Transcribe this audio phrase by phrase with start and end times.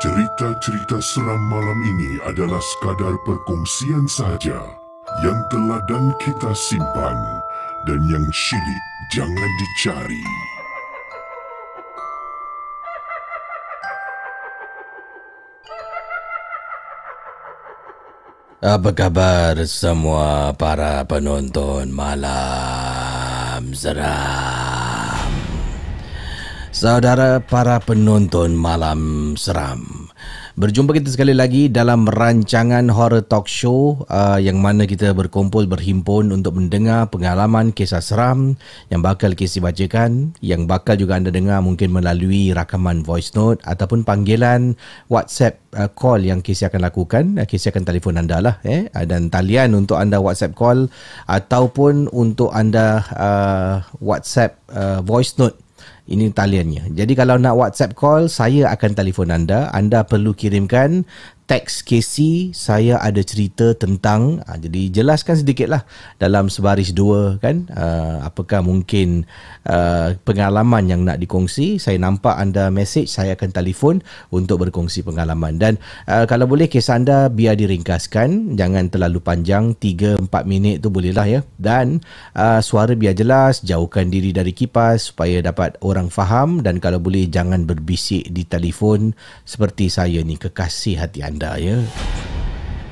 [0.00, 4.56] Cerita-cerita seram malam ini adalah sekadar perkongsian sahaja
[5.20, 7.20] yang teladan kita simpan
[7.84, 10.24] dan yang syilid jangan dicari.
[18.64, 24.69] Apa khabar semua para penonton malam seram?
[26.70, 30.06] Saudara para penonton malam seram,
[30.60, 36.34] Berjumpa kita sekali lagi dalam rancangan horror talk show uh, yang mana kita berkumpul berhimpun
[36.34, 38.60] untuk mendengar pengalaman kisah seram
[38.92, 44.04] yang bakal Casey bacakan, yang bakal juga anda dengar mungkin melalui rakaman voice note ataupun
[44.04, 44.76] panggilan
[45.08, 47.24] WhatsApp uh, call yang Casey akan lakukan.
[47.40, 48.90] Uh, Casey akan telefon anda lah eh.
[49.08, 50.92] Dan talian untuk anda WhatsApp call
[51.24, 55.69] ataupun untuk anda uh, WhatsApp uh, voice note
[56.10, 56.90] ini taliannya.
[56.90, 59.70] Jadi kalau nak WhatsApp call, saya akan telefon anda.
[59.70, 61.06] Anda perlu kirimkan
[61.50, 62.14] teks KC
[62.54, 65.82] saya ada cerita tentang uh, jadi jelaskan sedikitlah
[66.22, 67.66] dalam sebaris dua kan.
[67.74, 69.26] Uh, apakah mungkin
[69.66, 71.82] uh, pengalaman yang nak dikongsi?
[71.82, 73.98] Saya nampak anda message saya akan telefon
[74.30, 75.58] untuk berkongsi pengalaman.
[75.58, 75.74] Dan
[76.06, 78.54] uh, kalau boleh kisah anda biar diringkaskan.
[78.54, 81.42] Jangan terlalu panjang 3 4 minit tu bolehlah ya.
[81.58, 81.98] Dan
[82.38, 86.62] uh, suara biar jelas jauhkan diri dari kipas supaya dapat orang faham.
[86.62, 91.80] Dan kalau boleh jangan berbisik di telefon seperti saya ni kekasih hati anda anda ya.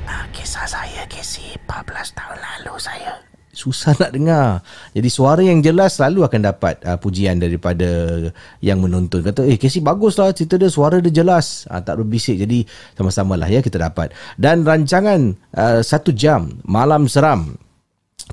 [0.08, 3.20] Ah, kisah saya Casey 14 tahun lalu saya.
[3.52, 4.64] Susah nak dengar.
[4.96, 7.84] Jadi suara yang jelas selalu akan dapat uh, pujian daripada
[8.64, 9.20] yang menonton.
[9.20, 11.68] Kata, eh Casey bagus lah cerita dia, suara dia jelas.
[11.68, 12.40] Uh, tak berbisik.
[12.40, 12.64] Jadi
[12.96, 14.16] sama-sama lah ya kita dapat.
[14.40, 17.52] Dan rancangan uh, satu jam malam seram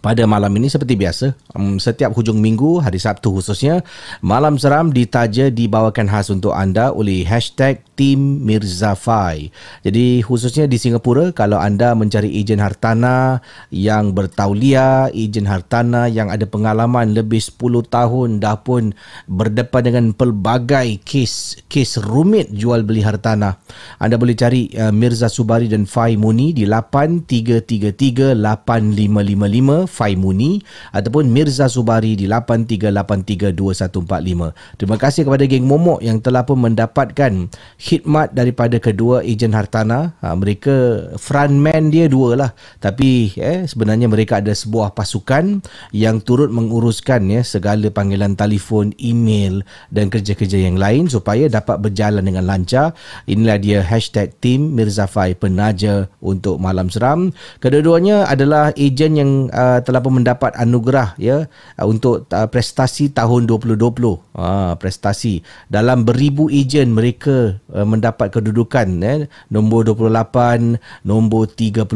[0.03, 1.25] pada malam ini seperti biasa
[1.56, 3.83] um, setiap hujung minggu hari Sabtu khususnya
[4.19, 9.50] malam seram ditaja dibawakan khas untuk anda oleh hashtag Team Mirzafai
[9.88, 13.39] jadi khususnya di Singapura kalau anda mencari ejen hartana
[13.72, 18.91] yang bertaulia ejen hartana yang ada pengalaman lebih 10 tahun dah pun
[19.31, 23.57] berdepan dengan pelbagai kes kes rumit jual beli hartana
[24.00, 30.59] anda boleh cari uh, Mirza Subari dan Fai Muni di 8333 8555 Fai Muni
[30.91, 34.78] ataupun Mirza Subari di 83832145.
[34.78, 37.50] Terima kasih kepada geng Momok yang telah pun mendapatkan
[37.81, 40.13] khidmat daripada kedua ejen hartana.
[40.22, 42.51] Ha, mereka frontman dia dua lah.
[42.78, 49.66] Tapi eh, sebenarnya mereka ada sebuah pasukan yang turut menguruskan ya, segala panggilan telefon, email
[49.90, 52.94] dan kerja-kerja yang lain supaya dapat berjalan dengan lancar.
[53.25, 57.33] Inilah dia hashtag Team Mirza Fai Penaja untuk Malam Seram.
[57.60, 61.50] Kedua-duanya adalah ejen yang uh, telah pun mendapat anugerah ya
[61.80, 65.42] uh, untuk uh, prestasi tahun 2020 uh, ah, prestasi.
[65.72, 69.25] Dalam beribu ejen mereka uh, mendapat kedudukan ya.
[69.50, 71.89] Nombor 28 nombor 36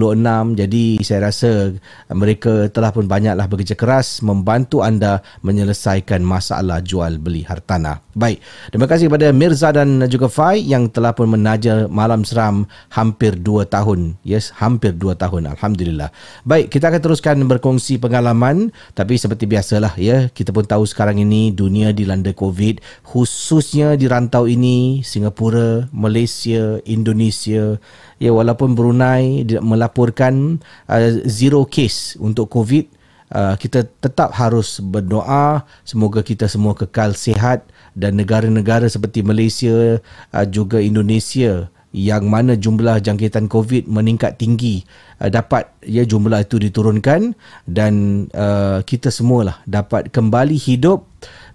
[0.57, 7.19] jadi saya rasa uh, mereka telah pun banyaklah bekerja keras membantu anda menyelesaikan masalah jual
[7.21, 8.01] beli hartanah.
[8.17, 8.41] Baik.
[8.73, 13.69] Terima kasih kepada Mirza dan juga Fai yang telah pun menaja malam seram hampir 2
[13.69, 14.19] tahun.
[14.25, 15.47] Yes hampir 2 tahun.
[15.55, 16.09] Alhamdulillah.
[16.43, 21.21] Baik kita akan teruskan berkongsi berkongsi pengalaman tapi seperti biasalah ya kita pun tahu sekarang
[21.21, 27.77] ini dunia dilanda covid khususnya di rantau ini Singapura, Malaysia, Indonesia.
[28.17, 30.57] Ya walaupun Brunei melaporkan
[30.89, 32.89] uh, zero case untuk covid
[33.37, 40.01] uh, kita tetap harus berdoa semoga kita semua kekal sihat dan negara-negara seperti Malaysia
[40.33, 44.85] uh, juga Indonesia yang mana jumlah jangkitan COVID meningkat tinggi
[45.21, 47.33] uh, dapat ya jumlah itu diturunkan
[47.65, 51.05] dan uh, kita semualah dapat kembali hidup.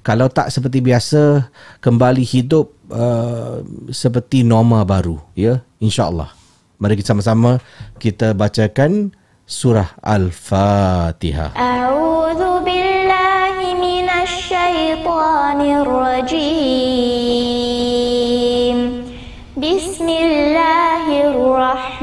[0.05, 1.49] Kalau tak seperti biasa
[1.81, 6.29] kembali hidup uh, seperti norma baru ya insyaallah.
[6.83, 7.63] Mari kita sama-sama
[8.03, 9.15] kita bacakan
[9.45, 16.94] surah al-fatihah a'udzu billahi minasy syaithanir rajim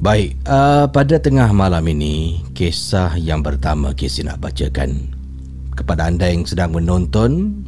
[0.00, 5.12] Baik, uh, pada tengah malam ini, kisah yang pertama Casey nak bacakan
[5.76, 7.60] kepada anda yang sedang menonton.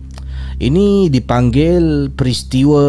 [0.56, 2.88] Ini dipanggil peristiwa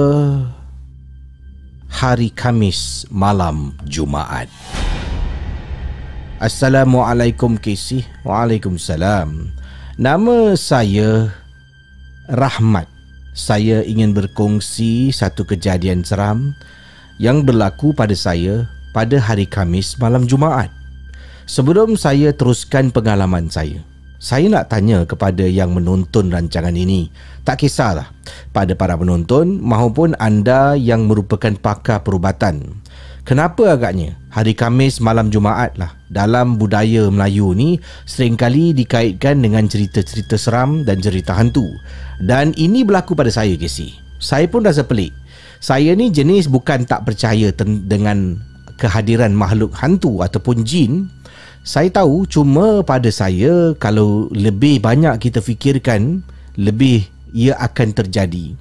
[1.92, 4.48] hari Kamis malam Jumaat.
[6.40, 8.07] Assalamualaikum Casey.
[8.24, 9.51] Waalaikumsalam.
[10.00, 11.36] Nama saya
[12.31, 12.88] Rahmat.
[13.36, 16.56] Saya ingin berkongsi satu kejadian seram
[17.19, 20.69] yang berlaku pada saya pada hari Kamis malam Jumaat.
[21.50, 23.84] Sebelum saya teruskan pengalaman saya,
[24.24, 27.12] saya nak tanya kepada yang menonton rancangan ini,
[27.44, 28.07] tak kisahlah
[28.56, 32.80] pada para penonton maupun anda yang merupakan pakar perubatan.
[33.28, 40.40] Kenapa agaknya hari Kamis malam Jumaat lah dalam budaya Melayu ni seringkali dikaitkan dengan cerita-cerita
[40.40, 41.68] seram dan cerita hantu.
[42.24, 43.95] Dan ini berlaku pada saya, Casey.
[44.19, 45.12] Saya pun rasa pelik.
[45.63, 48.40] Saya ni jenis bukan tak percaya dengan
[48.83, 51.07] kehadiran makhluk hantu ataupun jin
[51.63, 56.19] saya tahu cuma pada saya kalau lebih banyak kita fikirkan
[56.59, 58.51] lebih ia akan terjadi.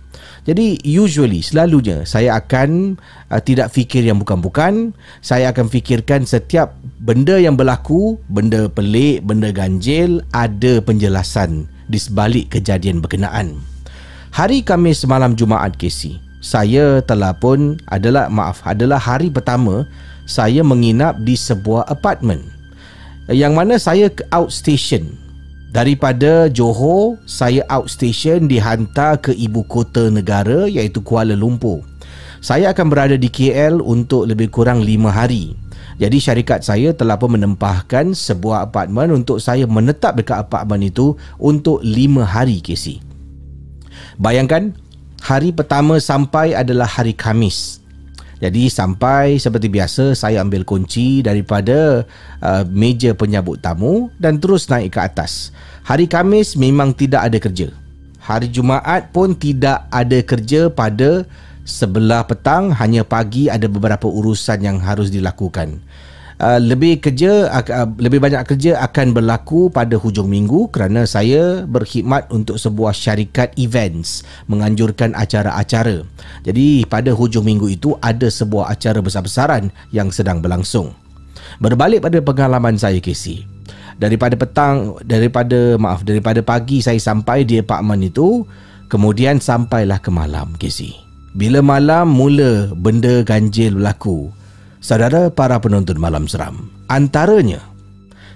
[0.42, 2.94] Jadi usually selalunya saya akan
[3.26, 4.94] uh, tidak fikir yang bukan-bukan.
[5.18, 12.54] Saya akan fikirkan setiap benda yang berlaku benda pelik benda ganjil ada penjelasan di sebalik
[12.54, 13.58] kejadian berkenaan.
[14.30, 19.86] Hari Khamis malam Jumaat Casey saya telah pun adalah maaf adalah hari pertama
[20.28, 22.42] saya menginap di sebuah apartmen
[23.30, 25.18] yang mana saya ke outstation.
[25.72, 31.80] Daripada Johor saya outstation dihantar ke ibu kota negara iaitu Kuala Lumpur.
[32.44, 35.56] Saya akan berada di KL untuk lebih kurang 5 hari.
[35.96, 41.80] Jadi syarikat saya telah pun menempahkan sebuah apartmen untuk saya menetap dekat apartmen itu untuk
[41.80, 43.00] 5 hari Casey
[44.22, 44.74] bayangkan
[45.22, 47.81] hari pertama sampai adalah hari Kamis
[48.42, 52.02] jadi sampai seperti biasa saya ambil kunci daripada
[52.42, 55.54] uh, meja penyambut tamu dan terus naik ke atas.
[55.86, 57.70] Hari Kamis memang tidak ada kerja.
[58.18, 61.22] Hari Jumaat pun tidak ada kerja pada
[61.62, 65.78] sebelah petang hanya pagi ada beberapa urusan yang harus dilakukan.
[66.42, 72.26] Uh, lebih kerja uh, lebih banyak kerja akan berlaku pada hujung minggu kerana saya berkhidmat
[72.34, 76.02] untuk sebuah syarikat events menganjurkan acara-acara.
[76.42, 80.90] Jadi pada hujung minggu itu ada sebuah acara besar-besaran yang sedang berlangsung.
[81.62, 83.46] Berbalik pada pengalaman saya Casey.
[84.02, 88.42] Daripada petang daripada maaf daripada pagi saya sampai di apartmen itu
[88.90, 90.90] kemudian sampailah ke malam Casey.
[91.38, 94.41] Bila malam mula benda ganjil berlaku,
[94.82, 97.62] Saudara para penonton malam seram, antaranya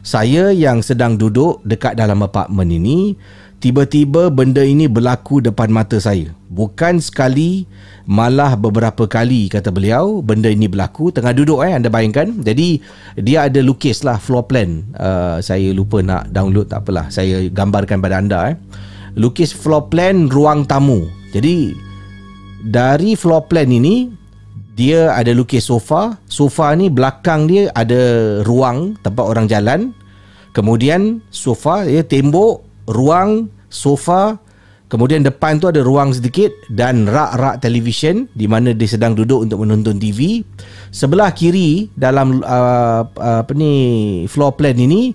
[0.07, 3.19] saya yang sedang duduk dekat dalam apartmen ini
[3.57, 6.29] Tiba-tiba benda ini berlaku depan mata saya.
[6.53, 7.65] Bukan sekali,
[8.05, 12.37] malah beberapa kali kata beliau benda ini berlaku tengah duduk eh anda bayangkan.
[12.45, 12.85] Jadi
[13.17, 14.85] dia ada lukis lah floor plan.
[15.01, 17.09] Uh, saya lupa nak download tak apalah.
[17.09, 18.57] Saya gambarkan pada anda eh.
[19.17, 21.09] Lukis floor plan ruang tamu.
[21.33, 21.73] Jadi
[22.61, 24.13] dari floor plan ini
[24.77, 26.21] dia ada lukis sofa.
[26.29, 29.97] Sofa ni belakang dia ada ruang tempat orang jalan.
[30.53, 34.39] Kemudian sofa ya tembok ruang sofa
[34.87, 39.67] kemudian depan tu ada ruang sedikit dan rak-rak televisyen di mana dia sedang duduk untuk
[39.67, 40.47] menonton TV
[40.95, 43.03] sebelah kiri dalam uh,
[43.43, 43.75] apa ni
[44.31, 45.11] floor plan ini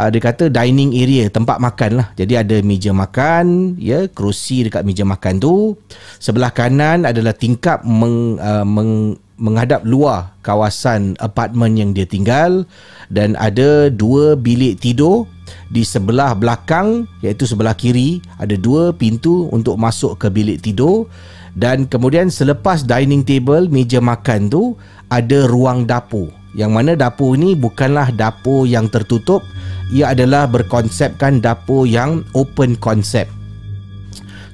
[0.00, 2.08] uh, dia kata dining area tempat makan lah.
[2.16, 5.76] Jadi ada meja makan ya kerusi dekat meja makan tu.
[6.16, 12.64] Sebelah kanan adalah tingkap meng, uh, meng menghadap luar kawasan apartmen yang dia tinggal.
[13.12, 15.28] Dan ada dua bilik tidur
[15.68, 18.24] di sebelah belakang iaitu sebelah kiri.
[18.40, 21.08] Ada dua pintu untuk masuk ke bilik tidur.
[21.50, 24.78] Dan kemudian selepas dining table meja makan tu
[25.10, 26.30] ada ruang dapur.
[26.54, 29.42] Yang mana dapur ini bukanlah dapur yang tertutup
[29.90, 33.30] ia adalah berkonsepkan dapur yang open concept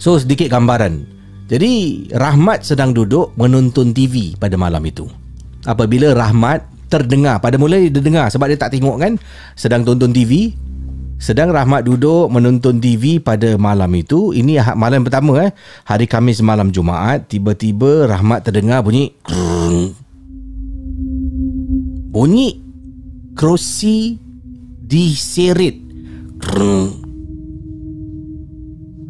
[0.00, 1.04] so sedikit gambaran
[1.46, 5.06] jadi Rahmat sedang duduk menonton TV pada malam itu
[5.68, 9.12] apabila Rahmat terdengar pada mula dia dengar sebab dia tak tengok kan
[9.58, 10.54] sedang tonton TV
[11.16, 14.36] sedang Rahmat duduk menonton TV pada malam itu.
[14.36, 15.50] Ini malam pertama eh.
[15.88, 17.32] Hari Khamis malam Jumaat.
[17.32, 19.16] Tiba-tiba Rahmat terdengar bunyi.
[22.12, 22.60] Bunyi
[23.36, 24.20] kerusi
[24.86, 25.76] diseret.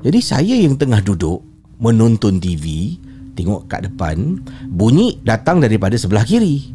[0.06, 1.44] Jadi saya yang tengah duduk
[1.78, 2.96] menonton TV.
[3.36, 4.40] Tengok kat depan.
[4.72, 6.72] Bunyi datang daripada sebelah kiri.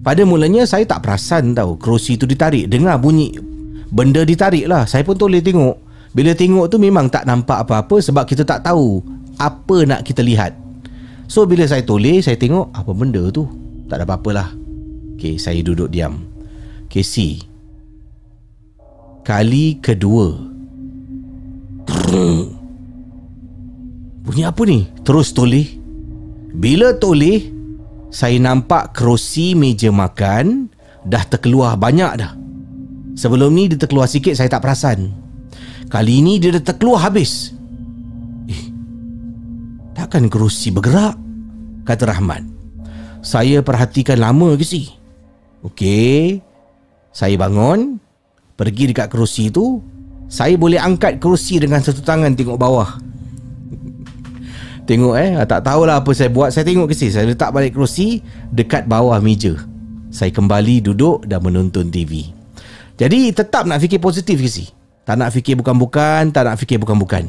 [0.00, 2.72] Pada mulanya saya tak perasan tahu kerusi itu ditarik.
[2.72, 3.54] Dengar bunyi
[3.94, 5.78] benda ditarik lah saya pun toleh tengok
[6.14, 8.98] bila tengok tu memang tak nampak apa-apa sebab kita tak tahu
[9.38, 10.50] apa nak kita lihat
[11.30, 13.46] so bila saya toleh saya tengok apa benda tu
[13.86, 14.48] tak ada apa-apa lah
[15.14, 16.26] ok saya duduk diam
[16.90, 17.53] Casey
[19.24, 20.36] kali kedua
[24.24, 25.66] bunyi apa ni terus toleh
[26.54, 27.50] bila toleh
[28.14, 30.70] saya nampak kerusi meja makan
[31.02, 32.44] dah terkeluar banyak dah
[33.14, 35.14] Sebelum ni dia terkeluar sikit saya tak perasan.
[35.86, 37.54] Kali ini dia dah terkeluar habis.
[38.50, 38.64] Eh,
[39.94, 41.14] takkan kerusi bergerak?
[41.86, 42.42] Kata Rahmat.
[43.22, 44.90] Saya perhatikan lama ke si?
[45.62, 46.42] Okey.
[47.14, 48.02] Saya bangun.
[48.54, 49.82] Pergi dekat kerusi tu.
[50.30, 52.98] Saya boleh angkat kerusi dengan satu tangan tengok bawah.
[54.88, 55.34] tengok eh.
[55.46, 56.54] Tak tahulah apa saya buat.
[56.54, 57.10] Saya tengok ke si?
[57.10, 58.22] Saya letak balik kerusi
[58.54, 59.58] dekat bawah meja.
[60.14, 62.30] Saya kembali duduk dan menonton TV.
[62.94, 64.70] Jadi tetap nak fikir positif ke si?
[65.02, 67.26] Tak nak fikir bukan-bukan, tak nak fikir bukan-bukan.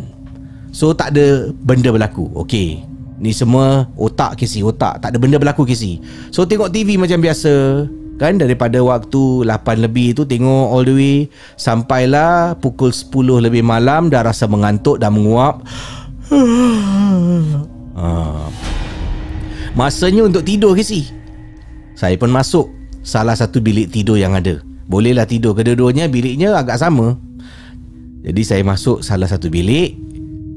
[0.69, 2.29] So tak ada benda berlaku.
[2.37, 2.85] Okey.
[3.17, 5.01] Ni semua otak ke si, otak.
[5.01, 6.03] Tak ada benda berlaku ke si.
[6.29, 7.87] So tengok TV macam biasa.
[8.15, 11.17] Kan daripada waktu 8 lebih tu tengok all the way
[11.59, 13.11] sampailah pukul 10
[13.43, 15.59] lebih malam dah rasa mengantuk dan menguap.
[17.99, 18.07] ha.
[19.75, 21.11] Masanya untuk tidur ke si?
[21.99, 22.71] Saya pun masuk
[23.03, 24.63] salah satu bilik tidur yang ada.
[24.87, 27.19] Bolehlah tidur kedua-duanya biliknya agak sama.
[28.23, 29.99] Jadi saya masuk salah satu bilik.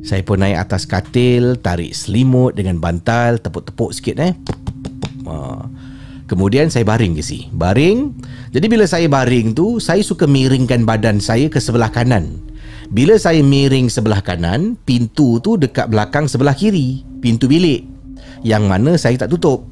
[0.06, 4.32] Saya pun naik atas katil, tarik selimut dengan bantal, tepuk-tepuk sikit eh.
[5.26, 5.66] Ha.
[6.28, 7.48] Kemudian saya baring ke si.
[7.56, 8.12] Baring.
[8.52, 12.44] Jadi bila saya baring tu, saya suka miringkan badan saya ke sebelah kanan.
[12.92, 17.00] Bila saya miring sebelah kanan, pintu tu dekat belakang sebelah kiri.
[17.24, 17.88] Pintu bilik.
[18.44, 19.64] Yang mana saya tak tutup.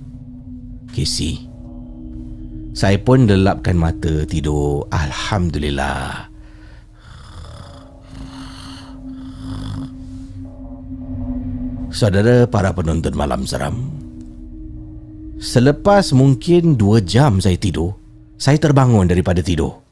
[0.97, 1.45] Casey.
[2.73, 4.89] Saya pun lelapkan mata tidur.
[4.89, 6.29] Alhamdulillah.
[11.89, 13.96] Saudara para penonton malam seram.
[15.37, 17.93] Selepas mungkin dua jam saya tidur,
[18.41, 19.85] saya terbangun daripada tidur.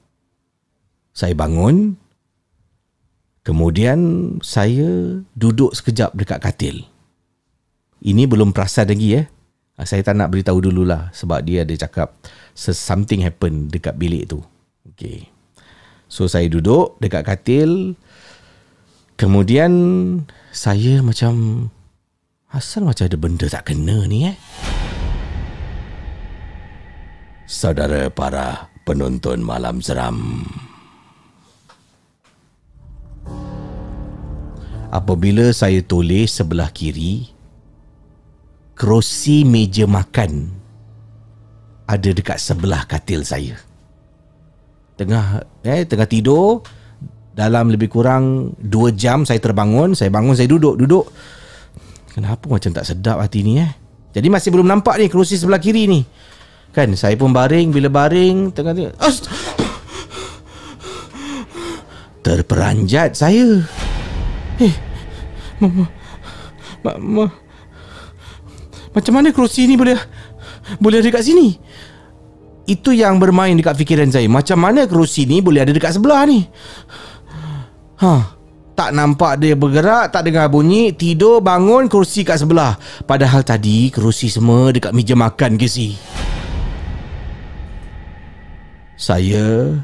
[1.13, 2.01] Saya bangun.
[3.45, 3.99] Kemudian
[4.41, 6.89] saya duduk sekejap dekat katil.
[8.01, 9.29] Ini belum perasan lagi eh.
[9.85, 12.17] Saya tak nak beritahu dululah sebab dia ada cakap
[12.57, 14.41] something happen dekat bilik tu.
[14.97, 15.29] Okay.
[16.09, 18.01] So saya duduk dekat katil.
[19.21, 19.73] Kemudian
[20.57, 21.69] saya macam
[22.49, 24.37] asal macam ada benda tak kena ni eh.
[27.45, 30.49] Saudara para penonton malam seram.
[34.89, 37.29] Apabila saya tulis sebelah kiri,
[38.73, 40.57] kerusi meja makan
[41.85, 43.61] ada dekat sebelah katil saya.
[44.97, 46.63] Tengah eh tengah tidur
[47.35, 51.11] Dalam lebih kurang 2 jam saya terbangun Saya bangun saya duduk Duduk
[52.15, 53.75] Kenapa macam tak sedap hati ni eh
[54.15, 56.07] Jadi masih belum nampak ni Kerusi sebelah kiri ni
[56.75, 59.31] Kan saya pun baring Bila baring Tengah tengah Ast-
[62.25, 63.63] Terperanjat saya.
[64.59, 64.75] Eh
[65.63, 65.87] Mama
[66.83, 67.27] ma, ma,
[68.91, 69.97] Macam mana kerusi ni boleh
[70.83, 71.55] Boleh ada dekat sini?
[72.65, 74.25] Itu yang bermain dekat fikiran saya.
[74.25, 76.49] Macam mana kerusi ni boleh ada dekat sebelah ni?
[78.01, 78.35] Ha
[78.75, 82.75] tak nampak dia bergerak, tak dengar bunyi, tidur, bangun, kerusi kat sebelah.
[83.07, 85.95] Padahal tadi kerusi semua dekat meja makan ke si.
[89.05, 89.77] Saya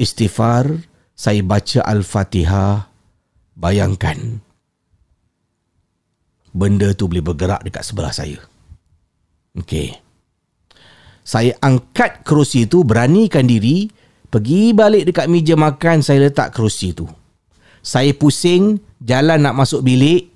[0.00, 0.64] istighfar,
[1.12, 2.88] saya baca Al-Fatihah.
[3.52, 4.40] Bayangkan
[6.56, 8.40] benda tu boleh bergerak dekat sebelah saya.
[9.60, 9.92] Okey.
[11.20, 13.92] Saya angkat kerusi tu, beranikan diri,
[14.32, 17.04] pergi balik dekat meja makan, saya letak kerusi tu.
[17.84, 20.30] Saya pusing Jalan nak masuk bilik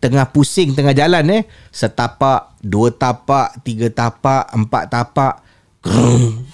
[0.00, 5.44] Tengah pusing tengah jalan eh Setapak Dua tapak Tiga tapak Empat tapak
[5.84, 6.49] Grung.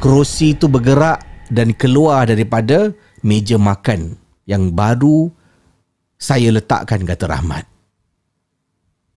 [0.00, 1.20] Kerusi itu bergerak
[1.52, 4.16] Dan keluar daripada Meja makan
[4.48, 5.28] Yang baru
[6.16, 7.70] Saya letakkan kata Rahmat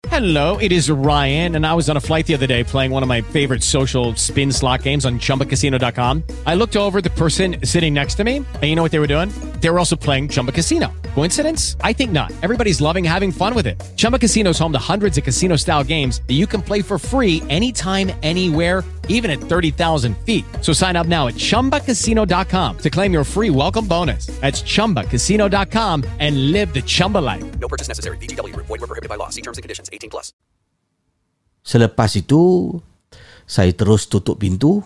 [0.08, 3.02] Hello, it is Ryan, and I was on a flight the other day playing one
[3.02, 6.22] of my favorite social spin slot games on chumbacasino.com.
[6.46, 9.08] I looked over the person sitting next to me, and you know what they were
[9.08, 9.30] doing?
[9.60, 10.92] They were also playing Chumba Casino.
[11.14, 11.76] Coincidence?
[11.80, 12.30] I think not.
[12.42, 13.82] Everybody's loving having fun with it.
[13.96, 16.98] Chumba Casino is home to hundreds of casino style games that you can play for
[16.98, 20.44] free anytime, anywhere, even at 30,000 feet.
[20.62, 24.26] So sign up now at chumbacasino.com to claim your free welcome bonus.
[24.38, 27.42] That's chumbacasino.com and live the Chumba life.
[27.58, 28.18] No purchase necessary.
[28.18, 28.66] VGW Group.
[28.66, 29.30] Void were prohibited by law.
[29.30, 29.88] See terms and conditions.
[29.92, 30.32] 18 plus.
[31.64, 32.76] Selepas itu
[33.48, 34.84] Saya terus tutup pintu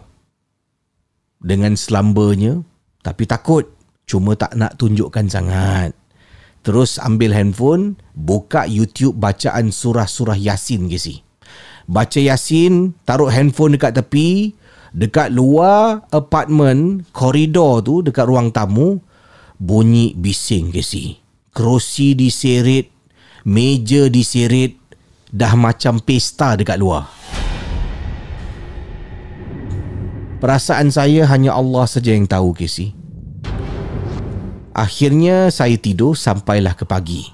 [1.42, 2.62] Dengan selambernya
[3.02, 3.66] Tapi takut
[4.06, 5.92] Cuma tak nak tunjukkan sangat
[6.62, 11.27] Terus ambil handphone Buka YouTube bacaan surah-surah Yasin ke si
[11.88, 14.52] Baca Yasin Taruh handphone dekat tepi
[14.92, 19.00] Dekat luar apartmen Koridor tu Dekat ruang tamu
[19.56, 21.16] Bunyi bising ke si
[21.50, 22.92] Kerusi diseret
[23.48, 24.76] Meja diseret
[25.28, 27.08] dah macam pesta dekat luar.
[30.38, 32.94] Perasaan saya hanya Allah saja yang tahu, Casey.
[34.70, 37.26] Akhirnya saya tidur sampailah ke pagi.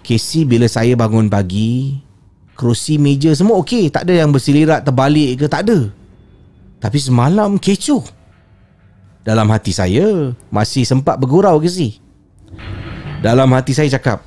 [0.00, 2.00] Casey bila saya bangun pagi,
[2.54, 5.90] kerusi meja semua okey, tak ada yang bersilirat terbalik ke, tak ada.
[6.78, 8.04] Tapi semalam kecoh.
[9.24, 11.96] Dalam hati saya masih sempat bergurau Casey.
[13.24, 14.20] Dalam hati saya cakap,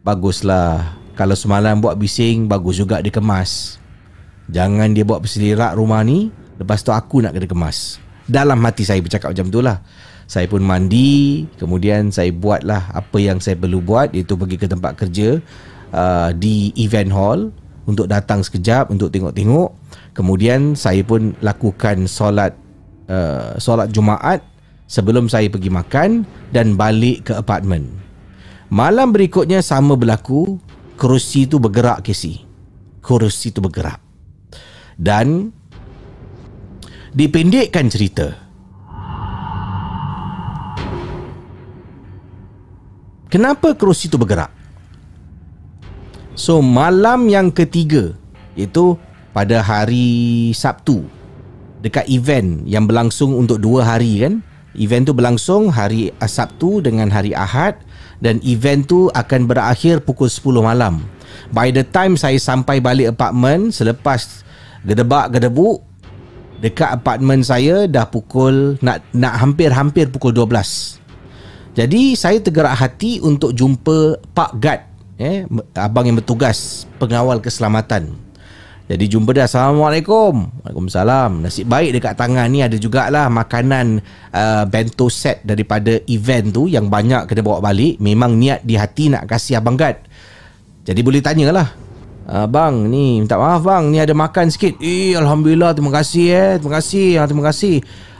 [0.00, 3.82] baguslah kalau semalam buat bising Bagus juga dia kemas
[4.54, 6.30] Jangan dia buat berselirak rumah ni
[6.62, 7.98] Lepas tu aku nak kena kemas
[8.30, 9.82] Dalam hati saya bercakap macam tu lah
[10.30, 14.70] Saya pun mandi Kemudian saya buat lah Apa yang saya perlu buat Iaitu pergi ke
[14.70, 15.42] tempat kerja
[15.90, 17.40] uh, Di event hall
[17.88, 19.72] Untuk datang sekejap Untuk tengok-tengok
[20.12, 22.52] Kemudian saya pun lakukan solat
[23.08, 24.44] uh, Solat Jumaat
[24.84, 28.08] Sebelum saya pergi makan Dan balik ke apartmen
[28.68, 30.60] Malam berikutnya sama berlaku
[30.98, 32.42] kerusi itu bergerak Casey.
[33.00, 34.02] Kerusi itu bergerak.
[34.98, 35.54] Dan
[37.14, 38.34] dipendekkan cerita.
[43.32, 44.57] Kenapa kerusi itu bergerak?
[46.38, 48.14] So malam yang ketiga
[48.54, 48.94] itu
[49.34, 51.02] pada hari Sabtu
[51.82, 54.38] dekat event yang berlangsung untuk dua hari kan
[54.78, 57.82] event tu berlangsung hari Sabtu dengan hari Ahad
[58.22, 61.02] dan event tu akan berakhir pukul 10 malam.
[61.50, 64.46] By the time saya sampai balik apartmen selepas
[64.86, 65.82] gedebak gedebuk
[66.62, 71.02] dekat apartmen saya dah pukul nak nak hampir-hampir pukul 12.
[71.74, 74.87] Jadi saya tergerak hati untuk jumpa Pak Gad
[75.18, 78.14] eh abang yang bertugas pengawal keselamatan.
[78.88, 79.44] Jadi jumpa dia.
[79.44, 80.48] Assalamualaikum.
[80.64, 81.44] Waalaikumsalam.
[81.44, 84.00] Nasib baik dekat tangan ni ada jugalah makanan
[84.32, 88.00] uh, bento set daripada event tu Yang banyak kena bawa balik.
[88.00, 90.00] Memang niat di hati nak kasih Abang Gad.
[90.88, 91.68] Jadi boleh tanyalah.
[92.28, 94.80] Abang ni minta maaf bang Ni ada makan sikit.
[94.80, 96.50] Eh Alhamdulillah terima kasih eh.
[96.56, 97.08] Terima kasih.
[97.20, 97.74] Ha, Terima kasih.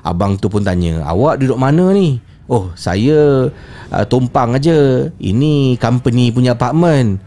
[0.04, 3.52] Abang tu pun tanya Awak duduk mana ni Oh saya
[3.92, 7.20] uh, tumpang aja Ini company punya apartment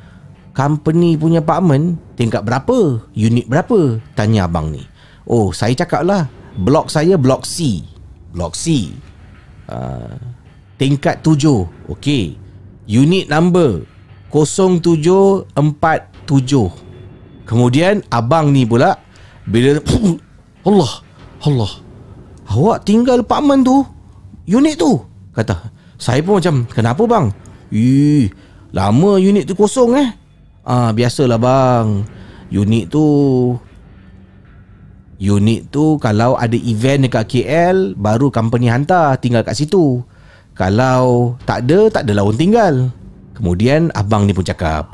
[0.51, 3.01] company punya apartment tingkat berapa?
[3.15, 3.99] Unit berapa?
[4.15, 4.83] Tanya abang ni.
[5.25, 6.27] Oh, saya cakap lah.
[6.59, 7.87] Blok saya blok C.
[8.35, 8.91] Blok C.
[9.71, 10.19] Uh,
[10.75, 11.67] tingkat tujuh.
[11.87, 12.35] Okey.
[12.85, 13.87] Unit number
[14.29, 15.47] 0747.
[17.47, 18.99] Kemudian abang ni pula
[19.43, 19.81] bila
[20.67, 20.91] Allah
[21.41, 21.71] Allah
[22.51, 23.83] Awak tinggal apartment tu
[24.47, 27.25] Unit tu Kata Saya pun macam Kenapa bang?
[27.71, 28.27] Ih
[28.71, 30.09] Lama unit tu kosong eh.
[30.63, 31.87] Ah Biasalah bang.
[32.51, 33.05] Unit tu
[35.21, 40.03] Unit tu Kalau ada event dekat KL Baru company hantar Tinggal kat situ.
[40.51, 42.75] Kalau tak ada Tak ada lawan tinggal.
[43.35, 44.91] Kemudian Abang ni pun cakap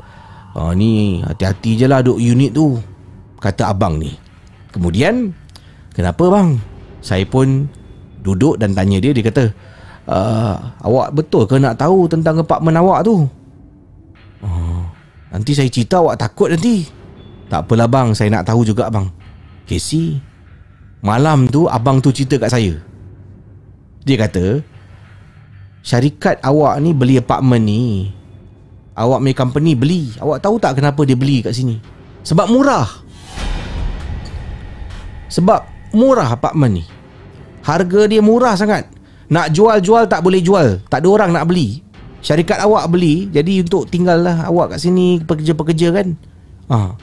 [0.54, 2.78] ah, Ni hati-hati je lah Duk unit tu
[3.42, 4.14] Kata abang ni.
[4.70, 5.34] Kemudian
[5.94, 6.62] Kenapa bang?
[7.02, 7.66] Saya pun
[8.22, 9.50] Duduk dan tanya dia Dia kata
[10.08, 13.28] uh, Awak betul ke nak tahu Tentang apartmen awak tu?
[14.42, 14.82] Oh,
[15.28, 16.88] Nanti saya cerita awak takut nanti.
[17.48, 18.08] Tak apalah bang.
[18.16, 19.08] Saya nak tahu juga bang.
[19.68, 20.20] Casey
[21.04, 22.74] Malam tu abang tu cerita kat saya.
[24.02, 24.64] Dia kata
[25.84, 28.10] Syarikat awak ni beli apartmen ni
[28.98, 30.10] Awak punya company beli.
[30.18, 31.78] Awak tahu tak kenapa dia beli kat sini?
[32.26, 32.88] Sebab murah.
[35.30, 36.84] Sebab murah apartmen ni.
[37.62, 38.90] Harga dia murah sangat
[39.28, 40.80] Nak jual-jual tak boleh jual.
[40.88, 41.84] Tak ada orang nak beli.
[42.18, 46.18] Syarikat awak beli Jadi untuk tinggal lah awak kat sini Pekerja-pekerja kan?
[46.66, 46.98] Ha.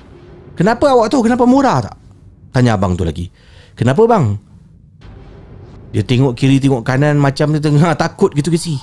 [0.59, 1.23] Kenapa awak tu?
[1.23, 1.95] Kenapa murah tak?
[2.51, 3.31] Tanya abang tu lagi.
[3.79, 4.35] Kenapa bang?
[5.95, 8.75] Dia tengok kiri tengok kanan Macam dia tengah takut gitu ke si?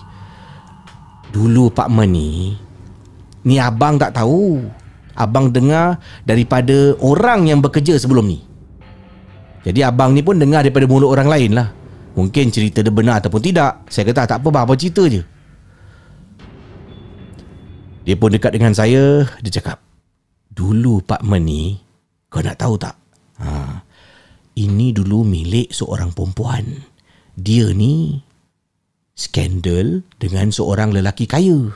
[1.32, 2.56] Dulu apartmen ni
[3.44, 4.64] Ni abang tak tahu.
[5.12, 8.40] Abang dengar Daripada orang yang bekerja sebelum ni.
[9.68, 11.81] Jadi abang ni pun dengar daripada mulut orang lain lah
[12.12, 15.22] Mungkin cerita dia benar ataupun tidak Saya kata tak apa bang, apa cerita je.
[18.04, 19.80] Dia pun dekat dengan saya Dia cakap
[20.52, 21.80] Dulu Pak ni
[22.28, 22.96] Kau nak tahu tak?
[23.40, 23.80] Ha,
[24.58, 26.68] Ini dulu milik seorang perempuan.
[27.38, 28.20] Dia ni
[29.12, 31.72] Skandal dengan seorang lelaki kaya.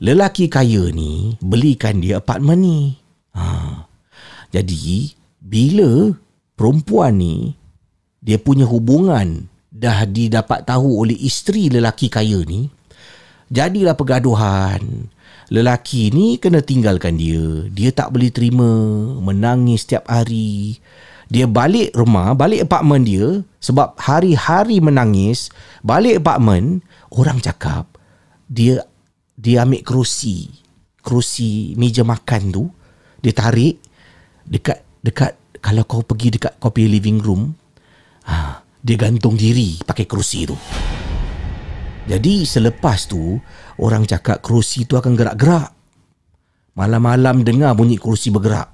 [0.00, 2.78] Lelaki kaya ni Belikan dia apartmen ni
[3.36, 3.84] ha,
[4.54, 5.12] Jadi
[5.44, 6.16] Bila
[6.56, 7.59] perempuan ni
[8.20, 12.68] dia punya hubungan dah didapat tahu oleh isteri lelaki kaya ni
[13.50, 15.10] jadilah pergaduhan.
[15.50, 17.66] Lelaki ni kena tinggalkan dia.
[17.74, 18.70] Dia tak boleh terima
[19.18, 20.78] menangis setiap hari.
[21.26, 25.50] Dia balik rumah balik apartmen dia sebab hari-hari menangis
[25.82, 27.86] balik apartmen orang cakap
[28.50, 28.82] dia
[29.38, 30.50] dia ambil kerusi
[31.02, 32.64] kerusi meja makan tu.
[33.22, 33.78] Dia tarik
[34.46, 37.54] dekat dekat kalau kau pergi dekat kau living room,
[38.80, 40.56] dia gantung diri pakai kerusi tu.
[42.08, 43.38] Jadi selepas tu,
[43.78, 45.70] orang cakap kerusi tu akan gerak-gerak.
[46.74, 48.72] Malam-malam dengar bunyi kerusi bergerak.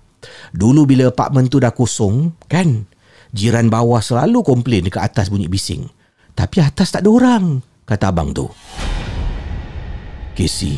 [0.55, 2.87] Dulu bila apartmen tu dah kosong, kan?
[3.35, 5.85] Jiran bawah selalu komplain dekat atas bunyi bising.
[6.33, 7.45] Tapi atas tak ada orang,
[7.85, 8.47] kata abang tu.
[10.37, 10.77] Casey,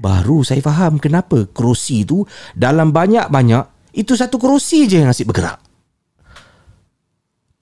[0.00, 2.24] baru saya faham kenapa kerusi tu
[2.56, 5.65] dalam banyak-banyak itu satu kerusi je yang asyik bergerak.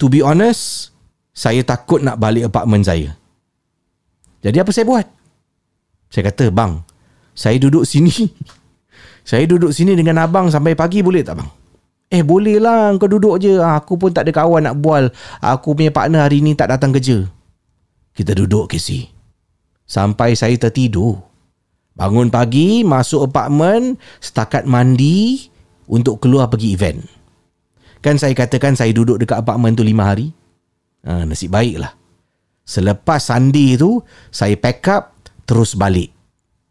[0.02, 0.90] To be honest,
[1.30, 3.14] saya takut nak balik apartmen saya.
[4.42, 5.07] Jadi apa saya buat?
[6.11, 6.83] Saya kata, bang,
[7.35, 8.11] saya duduk sini.
[9.28, 11.50] saya duduk sini dengan abang sampai pagi boleh tak bang?
[12.14, 13.59] Eh boleh lah kau duduk je.
[13.59, 15.11] Aku pun tak ada kawan nak bual.
[15.42, 17.26] Aku punya partner hari ni tak datang kerja.
[18.14, 19.11] Kita duduk Casey.
[19.83, 21.18] Sampai saya tertidur.
[21.94, 25.50] Bangun pagi, masuk apartmen, setakat mandi,
[25.87, 26.98] untuk keluar pergi event.
[28.04, 30.28] Kan saya katakan saya duduk dekat apartmen tu lima hari.
[31.08, 31.96] Ha, nasib baik lah.
[32.68, 35.04] Selepas Sunday tu, saya pack up
[35.48, 36.12] terus balik.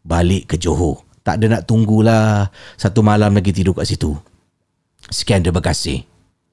[0.06, 1.02] Balik ke Johor.
[1.26, 2.46] Tak ada nak tunggulah
[2.78, 4.14] satu malam lagi tidur kat situ.
[5.10, 6.06] Sekian terima kasih.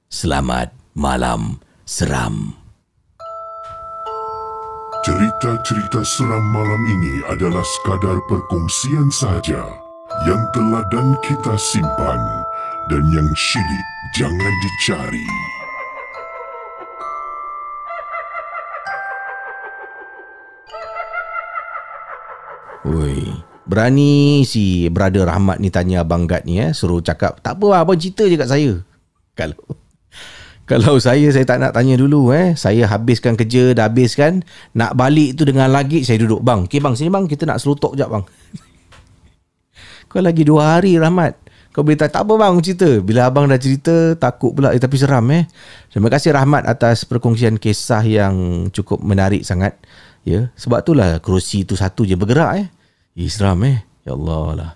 [0.09, 2.57] Selamat malam seram.
[5.05, 9.61] Cerita-cerita seram malam ini adalah sekadar perkongsian sahaja
[10.25, 12.21] yang telah dan kita simpan
[12.89, 15.28] dan yang syilid jangan dicari.
[22.82, 23.24] Oi,
[23.63, 27.91] berani si brother Rahmat ni tanya Abang Gad ni eh, suruh cakap, tak apa apa
[27.95, 28.71] cerita je kat saya.
[29.39, 29.63] Kalau
[30.69, 32.56] kalau saya saya tak nak tanya dulu eh.
[32.56, 34.39] Saya habiskan kerja dah habiskan,
[34.71, 36.63] nak balik tu dengan lagi saya duduk bang.
[36.63, 38.24] Okey bang, sini bang kita nak selutok jap bang.
[40.12, 41.50] Kau lagi dua hari Rahmat.
[41.71, 42.99] Kau boleh tak, tak apa bang cerita.
[42.99, 45.47] Bila abang dah cerita takut pula eh, tapi seram eh.
[45.88, 49.79] Terima kasih Rahmat atas perkongsian kisah yang cukup menarik sangat.
[50.21, 52.67] Ya, sebab itulah kerusi itu satu je bergerak eh.
[53.15, 53.88] Eh seram eh.
[54.03, 54.71] Ya Allah lah.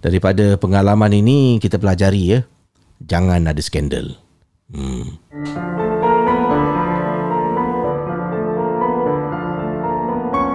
[0.00, 2.40] Daripada pengalaman ini kita pelajari ya.
[3.04, 4.16] Jangan ada skandal.
[4.72, 5.20] Hmm.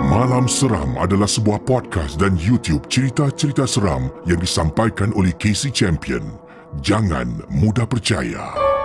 [0.05, 6.37] Malam Seram adalah sebuah podcast dan YouTube cerita-cerita seram yang disampaikan oleh Casey Champion.
[6.85, 8.76] Jangan mudah percaya.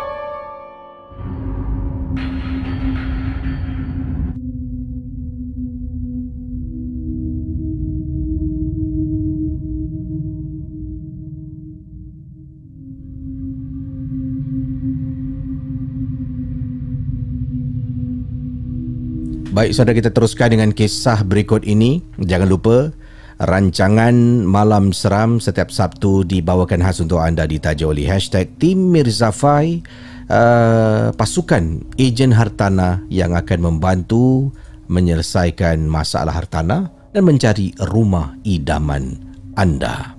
[19.63, 22.03] Baik, saudara kita teruskan dengan kisah berikut ini.
[22.19, 22.91] Jangan lupa
[23.39, 29.79] rancangan Malam Seram setiap Sabtu dibawakan khas untuk anda ditaja oleh hashtag Tim Mirzafai
[30.27, 34.51] uh, pasukan ejen hartana yang akan membantu
[34.91, 39.15] menyelesaikan masalah hartana dan mencari rumah idaman
[39.55, 40.19] anda.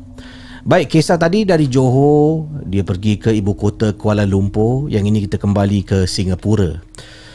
[0.64, 4.88] Baik, kisah tadi dari Johor, dia pergi ke ibu kota Kuala Lumpur.
[4.88, 6.80] Yang ini kita kembali ke Singapura.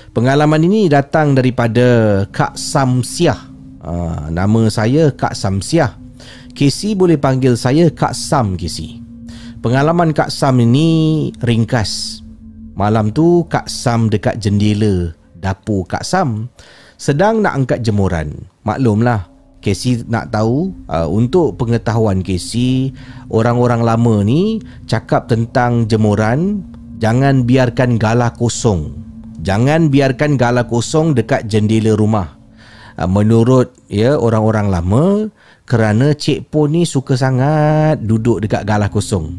[0.09, 3.37] Pengalaman ini datang daripada Kak Samsiah.
[3.85, 6.01] Uh, nama saya Kak Samsiah.
[6.57, 9.05] Casey boleh panggil saya Kak Sam Casey.
[9.61, 12.25] Pengalaman Kak Sam ini ringkas.
[12.73, 16.49] Malam tu Kak Sam dekat jendela dapur Kak Sam
[16.97, 18.49] sedang nak angkat jemuran.
[18.65, 19.29] Maklumlah,
[19.61, 22.97] Casey nak tahu uh, untuk pengetahuan Casey,
[23.29, 26.65] orang-orang lama ni cakap tentang jemuran,
[26.97, 29.08] jangan biarkan galah kosong
[29.49, 32.37] Jangan biarkan gala kosong dekat jendela rumah.
[33.01, 35.33] Ah, menurut ya orang-orang lama,
[35.65, 39.33] kerana Cik Pon ni suka sangat duduk dekat galah kosong.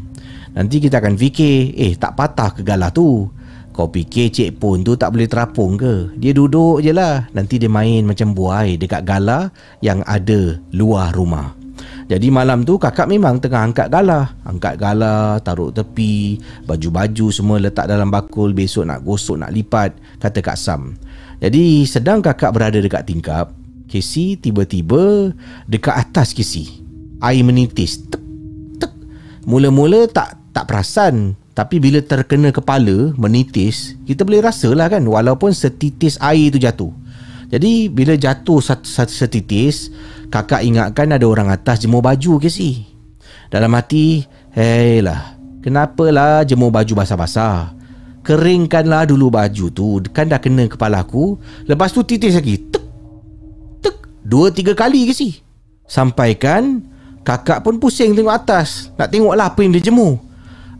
[0.50, 3.30] Nanti kita akan fikir, eh tak patah ke galah tu?
[3.70, 6.10] Kau fikir Cik Pon tu tak boleh terapung ke?
[6.18, 7.30] Dia duduk je lah.
[7.30, 11.59] Nanti dia main macam buai dekat galah yang ada luar rumah.
[12.10, 14.34] Jadi malam tu kakak memang tengah angkat galah.
[14.42, 20.42] Angkat galah, taruh tepi Baju-baju semua letak dalam bakul Besok nak gosok, nak lipat Kata
[20.42, 20.98] Kak Sam.
[21.38, 23.54] Jadi sedang kakak berada dekat tingkap
[23.86, 25.30] Casey tiba-tiba
[25.70, 26.82] Dekat atas Casey.
[27.22, 28.22] Air menitis tek,
[28.82, 28.90] tek.
[29.46, 36.18] Mula-mula tak tak perasan Tapi bila terkena kepala Menitis Kita boleh rasalah kan Walaupun setitis
[36.18, 36.90] air tu jatuh.
[37.50, 39.90] Jadi bila jatuh setitis
[40.30, 42.86] Kakak ingatkan ada orang atas jemur baju ke si?
[43.50, 44.22] Dalam hati,
[44.54, 47.74] hei lah, kenapalah jemur baju basah-basah?
[48.22, 51.34] Keringkanlah dulu baju tu, kan dah kena kepala aku.
[51.66, 52.84] Lepas tu titis lagi, tek,
[53.82, 55.42] tek, dua tiga kali ke si?
[55.90, 56.78] Sampaikan,
[57.26, 60.22] kakak pun pusing tengok atas, nak tengoklah apa yang dia jemur.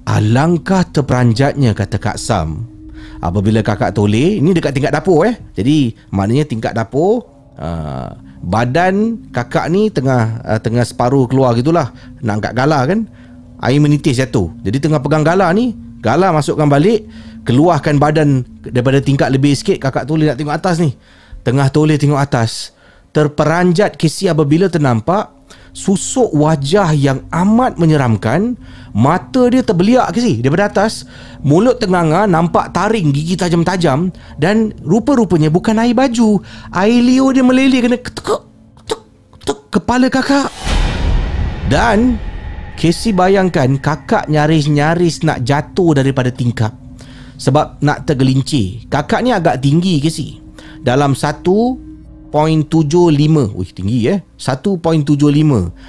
[0.06, 2.70] Alangkah terperanjatnya kata Kak Sam.
[3.18, 5.36] Apabila kakak toleh, ini dekat tingkat dapur eh.
[5.58, 7.26] Jadi maknanya tingkat dapur,
[7.60, 11.92] uh, badan kakak ni tengah uh, tengah separuh keluar gitulah.
[12.24, 13.06] Nak angkat gala kan?
[13.60, 14.48] Air menitis jatuh.
[14.64, 17.04] Jadi tengah pegang gala ni gala masukkan balik
[17.44, 20.96] keluarkan badan daripada tingkat lebih sikit kakak toleh nak tengok atas ni.
[21.44, 22.72] Tengah toleh tengok atas.
[23.10, 25.39] Terperanjat Casey apabila ternampak
[25.70, 28.58] susuk wajah yang amat menyeramkan
[28.90, 31.06] mata dia terbeliak ke sih daripada atas.
[31.40, 36.42] Mulut tenganga nampak taring gigi tajam-tajam dan rupa-rupanya bukan air baju.
[36.74, 38.46] Air liur dia meleleh kena ketuk,
[38.82, 39.02] ketuk,
[39.38, 40.50] ketuk, kepala kakak.
[41.70, 42.18] Dan
[42.74, 46.74] Casey bayangkan kakak nyaris-nyaris nak jatuh daripada tingkap.
[47.40, 48.84] Sebab nak tergelincir.
[48.92, 50.40] Kakak ni agak tinggi Casey.
[50.80, 51.89] Dalam satu
[52.30, 54.22] 1.75 Wih tinggi eh.
[54.38, 55.18] 1.75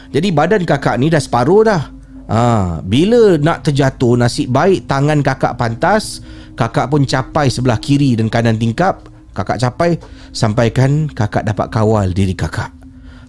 [0.10, 1.94] Jadi badan kakak ni dah separuh dah.
[2.26, 2.42] Ha,
[2.82, 6.26] Bila nak terjatuh Nasib baik tangan kakak pantas
[6.58, 9.06] Kakak pun capai sebelah kiri dan kanan tingkap
[9.38, 10.02] Kakak capai
[10.34, 12.74] Sampaikan kakak dapat kawal diri kakak.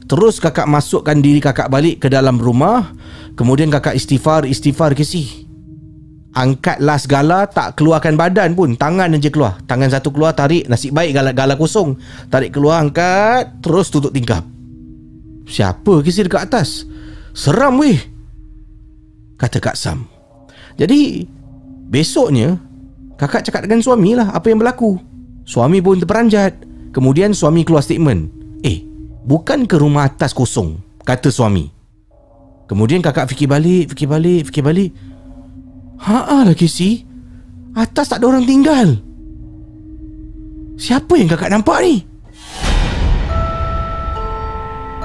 [0.08, 2.96] Terus kakak masukkan diri kakak balik ke dalam rumah
[3.36, 5.41] Kemudian kakak istighfar Istighfar ke si
[6.32, 8.72] Angkatlah segala Tak keluarkan badan pun.
[8.72, 9.60] Tangan je keluar.
[9.68, 12.00] Tangan satu keluar Tarik Nasib baik gala, gala kosong.
[12.32, 14.40] Tarik keluar Angkat Terus tutup tingkap.
[15.44, 16.88] Siapa kisah dekat atas?
[17.36, 18.00] Seram weh.
[19.36, 20.08] Kata Kak Sam.
[20.80, 21.28] Jadi
[21.92, 22.56] Besoknya
[23.20, 24.96] Kakak cakap dengan suami lah Apa yang berlaku.
[25.44, 26.56] Suami pun terperanjat.
[26.96, 28.32] Kemudian suami keluar statement.
[28.64, 28.80] Eh
[29.28, 30.80] Bukan ke rumah atas kosong?
[31.04, 31.68] Kata suami.
[32.72, 34.90] Kemudian kakak fikir balik Fikir balik Fikir balik
[36.02, 37.06] Haa lah Casey
[37.78, 38.98] Atas tak ada orang tinggal
[40.82, 42.02] Siapa yang kakak nampak ni?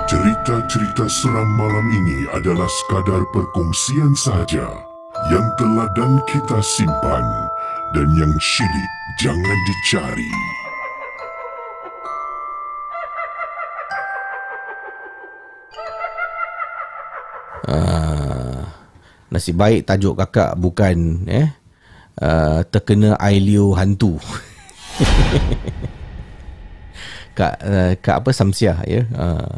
[0.08, 4.66] Cerita-cerita seram malam ini adalah sekadar perkongsian sahaja
[5.30, 7.26] yang telah dan kita simpan
[7.92, 10.32] dan yang syilid jangan dicari.
[17.68, 18.37] Ah,
[19.28, 21.52] Nasib baik tajuk kakak bukan eh
[22.22, 24.18] uh, terkena ailio hantu.
[27.38, 29.04] kak uh, kak apa Samsiah ya.
[29.12, 29.52] Uh,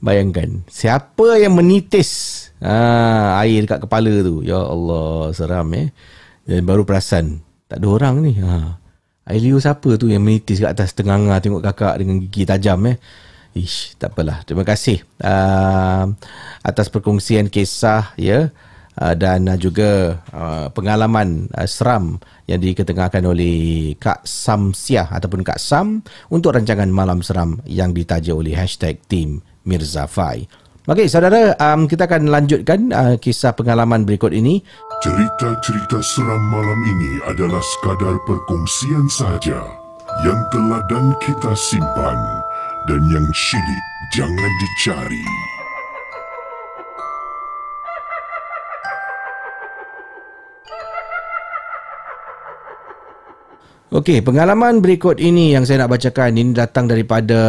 [0.00, 4.40] bayangkan siapa yang menitis uh, air dekat kepala tu.
[4.40, 5.92] Ya Allah seram eh.
[6.48, 8.32] Dan baru perasan tak ada orang ni.
[8.40, 8.80] Ha.
[9.30, 12.98] Ailio siapa tu yang menitis kat atas tengah tengok kakak dengan gigi tajam eh.
[13.50, 14.46] Ish, tak apalah.
[14.46, 16.06] Terima kasih uh,
[16.62, 18.54] atas perkongsian kisah ya.
[18.98, 22.18] Uh, dan uh, juga uh, pengalaman seram
[22.50, 28.34] yang diketengahkan oleh Kak Sam Siah ataupun Kak Sam untuk rancangan Malam Seram yang ditaja
[28.34, 30.48] oleh hashtag Team Mirza Fai.
[30.88, 34.64] Okey, saudara, um, kita akan lanjutkan uh, kisah pengalaman berikut ini.
[35.04, 39.60] Cerita-cerita seram malam ini adalah sekadar perkongsian sahaja
[40.26, 42.18] yang telah dan kita simpan
[42.88, 43.84] dan yang syilid
[44.16, 45.49] jangan dicari.
[53.90, 57.42] Okey, pengalaman berikut ini yang saya nak bacakan ini datang daripada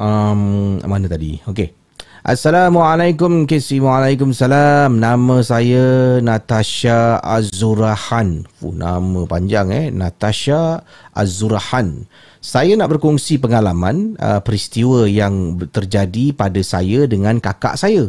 [0.00, 1.36] um, mana tadi?
[1.44, 1.76] Okey.
[2.24, 4.96] Assalamualaikum Kisi Waalaikumsalam.
[4.96, 8.48] Nama saya Natasha Azurahan.
[8.56, 9.92] Fuh, Nama panjang eh?
[9.92, 10.80] Natasha
[11.12, 12.08] Azurahan.
[12.40, 18.08] Saya nak berkongsi pengalaman uh, Peristiwa yang terjadi pada saya dengan kakak saya.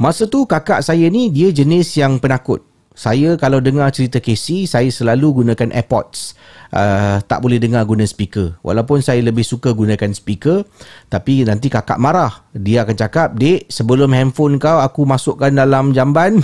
[0.00, 4.88] Masa tu kakak saya ni dia jenis yang penakut saya kalau dengar cerita Casey, saya
[4.92, 6.36] selalu gunakan AirPods.
[6.72, 8.56] Uh, tak boleh dengar guna speaker.
[8.60, 10.64] Walaupun saya lebih suka gunakan speaker,
[11.08, 12.44] tapi nanti kakak marah.
[12.52, 16.40] Dia akan cakap, Dek, sebelum handphone kau aku masukkan dalam jamban,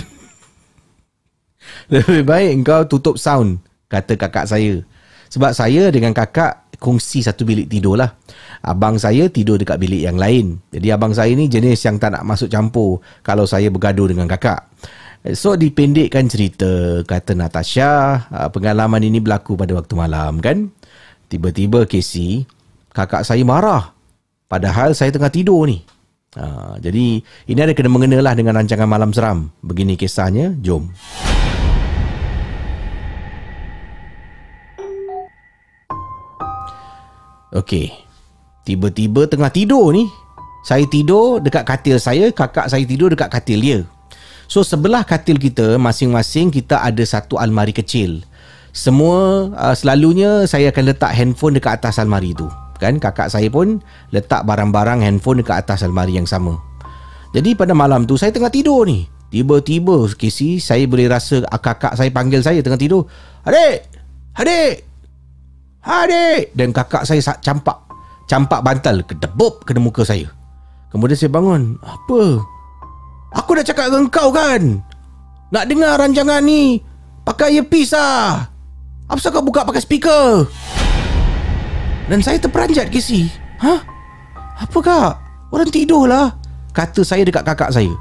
[1.93, 4.81] lebih baik kau tutup sound, kata kakak saya.
[5.29, 8.17] Sebab saya dengan kakak kongsi satu bilik tidur lah.
[8.65, 10.57] Abang saya tidur dekat bilik yang lain.
[10.73, 14.65] Jadi abang saya ni jenis yang tak nak masuk campur kalau saya bergaduh dengan kakak.
[15.19, 20.71] So dipendekkan cerita kata Natasha ah, pengalaman ini berlaku pada waktu malam kan?
[21.27, 22.47] Tiba-tiba Casey
[22.95, 23.91] kakak saya marah.
[24.47, 25.83] Padahal saya tengah tidur ni.
[26.39, 29.51] Ha, jadi ini ada kena mengenalah dengan rancangan malam seram.
[29.59, 30.55] Begini kisahnya.
[30.63, 30.87] Jom.
[37.53, 37.91] Okey.
[38.63, 40.05] Tiba-tiba tengah tidur ni,
[40.61, 43.79] saya tidur dekat katil saya, kakak saya tidur dekat katil dia.
[44.49, 48.25] So sebelah katil kita masing-masing kita ada satu almari kecil.
[48.73, 52.49] Semua uh, selalunya saya akan letak handphone dekat atas almari tu.
[52.81, 53.77] Kan kakak saya pun
[54.09, 56.57] letak barang-barang handphone dekat atas almari yang sama.
[57.29, 59.05] Jadi pada malam tu saya tengah tidur ni.
[59.29, 63.05] Tiba-tiba Casey saya boleh rasa kakak saya panggil saya tengah tidur.
[63.45, 63.85] Adik!
[64.33, 64.81] Adik!
[65.85, 66.57] Adik!
[66.57, 67.85] Dan kakak saya campak.
[68.25, 70.33] Campak bantal kedebuk kena muka saya.
[70.89, 71.77] Kemudian saya bangun.
[71.85, 72.41] Apa?
[73.35, 74.81] Aku dah cakap dengan kau kan?
[75.49, 76.81] Nak dengar rancangan ni?
[77.25, 78.49] Pakai earpiece lah.
[79.09, 80.45] Apa kau buka pakai speaker?
[82.09, 83.29] Dan saya terperanjat Casey.
[83.61, 83.81] Hah?
[84.57, 85.11] Apa kak?
[85.53, 86.33] Orang tidur lah.
[86.73, 87.93] Kata saya dekat kakak saya.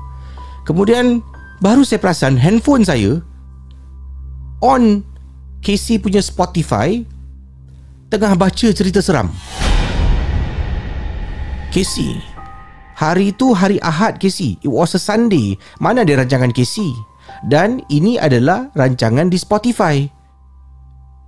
[0.64, 1.20] Kemudian
[1.58, 3.18] Baru saya perasan handphone saya
[4.62, 5.02] On
[5.58, 7.02] Casey punya Spotify
[8.08, 9.28] Tengah baca cerita seram.
[11.68, 12.16] Casey
[12.98, 14.58] Hari itu hari Ahad Casey.
[14.58, 15.54] It was a Sunday.
[15.78, 16.98] Mana ada rancangan Casey?
[17.46, 20.02] Dan ini adalah rancangan di Spotify.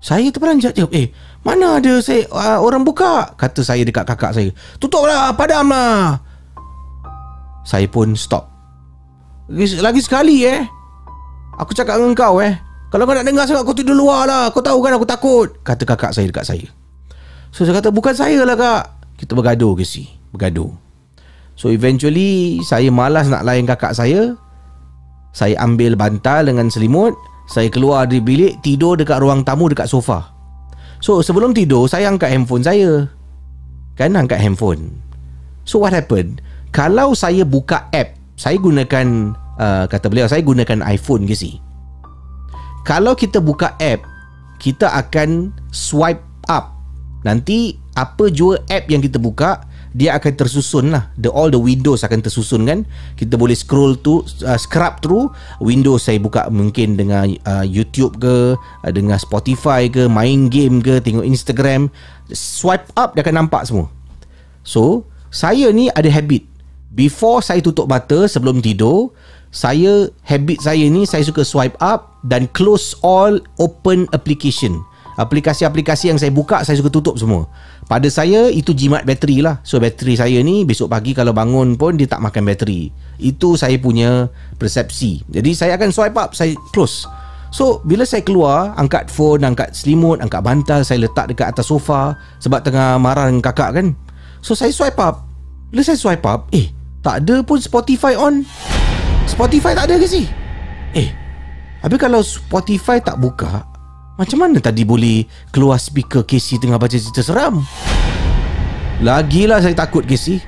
[0.03, 1.13] Saya terperanjat jawab, eh,
[1.47, 3.37] mana ada saya uh, orang buka?
[3.39, 4.51] Kata saya dekat kakak saya.
[4.83, 6.19] Tutuplah, padamlah.
[7.63, 8.51] Saya pun stop.
[9.47, 10.67] Lagi, lagi sekali eh.
[11.55, 12.59] Aku cakap dengan kau eh.
[12.91, 14.51] Kalau kau nak dengar sangat, kau tidur luar lah.
[14.51, 15.55] Kau tahu kan aku takut.
[15.63, 16.67] Kata kakak saya dekat saya.
[17.55, 18.83] So, saya kata, bukan saya lah kak.
[19.23, 20.11] Kita bergaduh, Casey.
[20.35, 20.90] Bergaduh.
[21.61, 24.33] So eventually saya malas nak layan kakak saya.
[25.37, 27.13] Saya ambil bantal dengan selimut,
[27.53, 30.33] saya keluar dari bilik tidur dekat ruang tamu dekat sofa.
[31.05, 33.13] So sebelum tidur saya angkat handphone saya.
[34.01, 35.05] Kan angkat handphone.
[35.69, 36.41] So what happened?
[36.73, 41.61] Kalau saya buka app, saya gunakan uh, kata beliau saya gunakan iPhone ke si.
[42.89, 44.01] Kalau kita buka app,
[44.57, 46.73] kita akan swipe up.
[47.21, 51.11] Nanti apa jua app yang kita buka, dia akan tersusun lah.
[51.19, 52.87] The, all the windows akan tersusun kan?
[53.19, 55.35] Kita boleh scroll tu uh, scrub through.
[55.59, 61.03] Windows saya buka mungkin dengan uh, YouTube ke uh, dengan Spotify ke main game ke
[61.03, 61.91] tengok Instagram.
[62.31, 63.91] Swipe up dia akan nampak semua.
[64.63, 66.47] So saya ni ada habit.
[66.91, 69.15] Before saya tutup mata sebelum tidur
[69.51, 74.79] saya habit saya ni saya suka swipe up dan close all open application
[75.21, 77.45] aplikasi-aplikasi yang saya buka saya suka tutup semua.
[77.85, 79.61] Pada saya itu jimat bateri lah.
[79.61, 82.89] So bateri saya ni besok pagi kalau bangun pun dia tak makan bateri.
[83.21, 85.21] Itu saya punya persepsi.
[85.29, 87.05] Jadi saya akan swipe up saya close.
[87.53, 92.17] So bila saya keluar angkat phone angkat selimut angkat bantal saya letak dekat atas sofa
[92.41, 93.87] sebab tengah marah dengan kakak kan.
[94.41, 95.29] So saya swipe up.
[95.69, 96.73] Bila saya swipe up eh
[97.05, 98.49] tak ada pun Spotify on.
[99.29, 100.27] Spotify tak ada ke sih?
[100.97, 101.21] Eh
[101.81, 103.65] Habis kalau Spotify tak buka
[104.21, 107.65] macam mana tadi boleh keluar speaker Casey tengah baca cerita seram?
[109.01, 110.45] Lagilah saya takut Casey.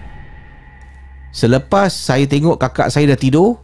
[1.33, 3.57] Selepas saya tengok kakak saya dah tidur,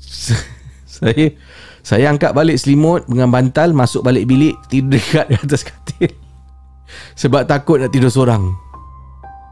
[0.94, 1.36] Saya
[1.84, 6.08] saya angkat balik selimut dengan bantal masuk balik bilik tidur dekat di atas katil.
[7.20, 8.48] Sebab takut nak tidur seorang.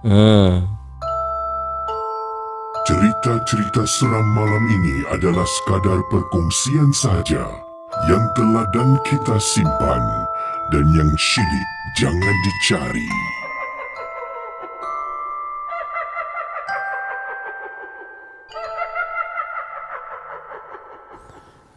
[0.08, 0.24] Ha.
[2.88, 7.61] Cerita-cerita seram malam ini adalah sekadar perkongsian sahaja
[8.10, 10.02] yang telah dan kita simpan
[10.74, 13.10] dan yang syilid jangan dicari.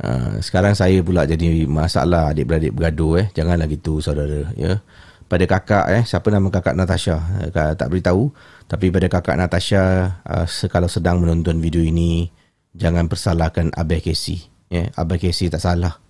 [0.01, 3.28] Ha, sekarang saya pula jadi masalah adik-beradik bergaduh eh.
[3.34, 4.82] Janganlah gitu saudara ya.
[5.26, 8.30] Pada kakak eh siapa nama kakak Natasha eh, tak beritahu
[8.69, 9.82] tapi pada kakak Natasha
[10.21, 12.30] uh, kalau sedang menonton video ini
[12.78, 14.89] jangan persalahkan Abah Casey ya.
[14.93, 16.04] Abah Casey tak salah.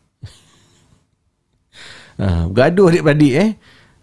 [2.21, 3.49] Ha, bergaduh adik-beradik eh.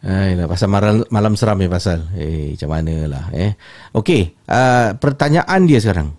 [0.03, 2.11] Ayolah, pasal malam, malam seram ya pasal.
[2.19, 3.55] Eh, macam mana lah eh.
[3.95, 6.11] Okey, uh, pertanyaan dia sekarang.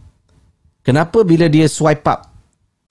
[0.84, 2.33] Kenapa bila dia swipe up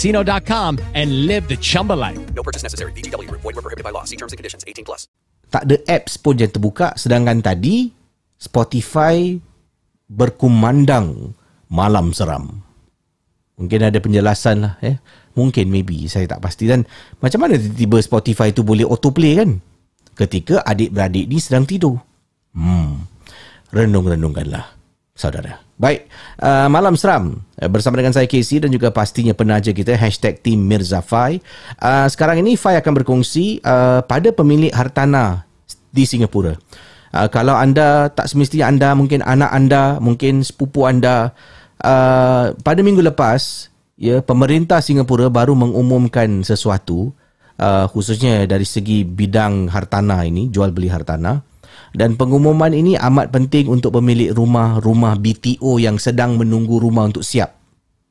[0.00, 2.18] ChumbaCasino.com and live the Chumba life.
[2.32, 2.92] No purchase necessary.
[2.92, 3.40] Group.
[3.44, 4.04] Void were prohibited by law.
[4.04, 4.64] See terms and conditions.
[4.66, 5.08] 18 plus.
[5.50, 7.90] tak ada apps pun yang terbuka sedangkan tadi
[8.38, 9.36] Spotify
[10.06, 11.34] berkumandang
[11.68, 12.62] malam seram.
[13.60, 14.96] Mungkin ada penjelasan lah eh.
[15.36, 16.88] Mungkin maybe saya tak pasti dan
[17.20, 19.60] macam mana tiba-tiba Spotify tu boleh autoplay kan?
[20.16, 22.00] Ketika adik-beradik ni sedang tidur.
[22.56, 23.04] Hmm.
[23.70, 24.79] Renung-renungkanlah
[25.20, 25.60] saudara.
[25.76, 26.08] Baik,
[26.40, 30.64] uh, malam seram uh, bersama dengan saya Casey dan juga pastinya penaja kita hashtag Team
[30.64, 31.44] Mirza Fai.
[31.76, 35.44] Uh, sekarang ini Fai akan berkongsi uh, pada pemilik hartanah
[35.92, 36.56] di Singapura.
[37.12, 41.36] Uh, kalau anda tak semestinya anda, mungkin anak anda, mungkin sepupu anda,
[41.84, 43.68] uh, pada minggu lepas,
[44.00, 47.10] ya pemerintah Singapura baru mengumumkan sesuatu,
[47.58, 51.49] uh, khususnya dari segi bidang hartanah ini, jual beli hartanah.
[51.90, 57.58] Dan pengumuman ini amat penting untuk pemilik rumah-rumah BTO yang sedang menunggu rumah untuk siap.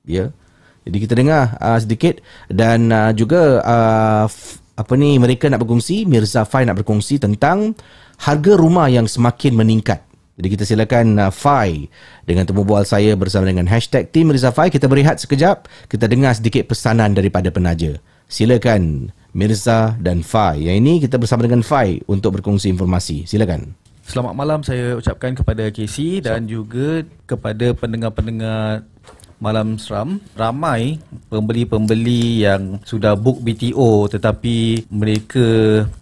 [0.03, 0.35] Ya.
[0.83, 2.19] Jadi kita dengar uh, sedikit
[2.49, 7.75] dan uh, juga uh, f- apa ni mereka nak berkongsi, Mirza Fai nak berkongsi tentang
[8.19, 10.01] harga rumah yang semakin meningkat.
[10.39, 11.87] Jadi kita silakan uh, Fai
[12.23, 14.71] dengan temu bual saya bersama dengan hashtag Team Mirza Fai.
[14.71, 17.99] Kita berehat sekejap, kita dengar sedikit pesanan daripada penaja.
[18.31, 20.65] Silakan Mirza dan Fai.
[20.69, 23.29] Yang ini kita bersama dengan Fai untuk berkongsi informasi.
[23.29, 23.73] Silakan.
[24.09, 28.81] Selamat malam saya ucapkan kepada Casey dan juga kepada pendengar-pendengar
[29.39, 30.19] Malam Seram.
[30.35, 30.99] Ramai
[31.31, 35.47] pembeli-pembeli yang sudah book BTO tetapi mereka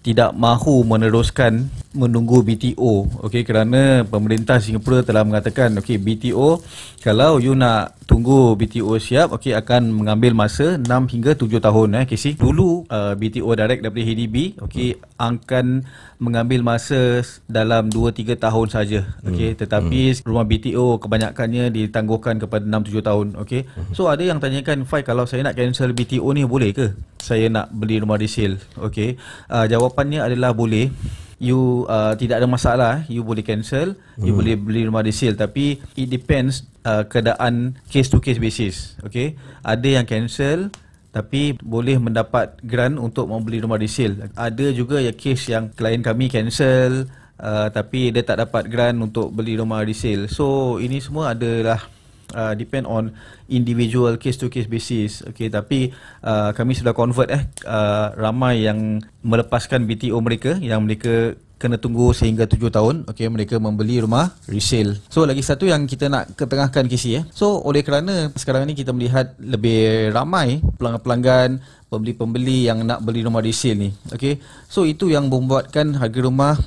[0.01, 3.25] tidak mahu meneruskan menunggu BTO.
[3.25, 6.61] Okey kerana pemerintah Singapura telah mengatakan okey BTO
[7.01, 12.05] kalau you nak tunggu BTO siap okey akan mengambil masa 6 hingga 7 tahun eh
[12.05, 12.37] Casey.
[12.37, 15.83] Dulu uh, BTO direct daripada HDB okey akan
[16.21, 19.01] mengambil masa dalam 2 3 tahun saja.
[19.25, 19.59] Okey hmm.
[19.59, 20.23] tetapi hmm.
[20.23, 23.61] rumah BTO kebanyakannya ditangguhkan kepada 6 7 tahun okey.
[23.65, 23.91] Hmm.
[23.97, 26.93] So ada yang tanyakan Fai kalau saya nak cancel BTO ni boleh ke?
[27.17, 28.61] Saya nak beli rumah resale.
[28.79, 29.19] Okey.
[29.51, 30.93] Uh, jawapannya adalah boleh
[31.37, 34.39] you uh, tidak ada masalah you boleh cancel you hmm.
[34.41, 39.87] boleh beli rumah resale tapi it depends uh, keadaan case to case basis okey ada
[39.87, 40.73] yang cancel
[41.13, 46.29] tapi boleh mendapat grant untuk membeli rumah resale ada juga ya case yang klien kami
[46.29, 47.05] cancel
[47.41, 51.96] uh, tapi dia tak dapat grant untuk beli rumah resale so ini semua adalah
[52.35, 53.13] uh, depend on
[53.47, 55.23] individual case to case basis.
[55.31, 55.93] Okey tapi
[56.25, 62.13] uh, kami sudah convert eh uh, ramai yang melepaskan BTO mereka yang mereka kena tunggu
[62.13, 65.01] sehingga 7 tahun okey mereka membeli rumah resale.
[65.09, 67.23] So lagi satu yang kita nak ketengahkan kisi eh.
[67.33, 73.39] So oleh kerana sekarang ni kita melihat lebih ramai pelanggan-pelanggan pembeli-pembeli yang nak beli rumah
[73.39, 76.59] resale ni okey so itu yang membuatkan harga rumah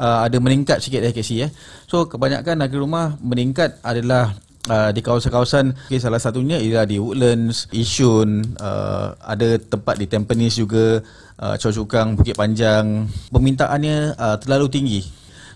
[0.00, 1.50] uh, ada meningkat sikit eh KC eh.
[1.84, 4.32] So kebanyakan harga rumah meningkat adalah
[4.68, 10.58] uh, di kawasan-kawasan okay, salah satunya ialah di Woodlands, Yishun, uh, ada tempat di Tampines
[10.58, 11.00] juga,
[11.40, 13.08] uh, Chu Kang, Bukit Panjang.
[13.32, 15.00] Permintaannya uh, terlalu tinggi.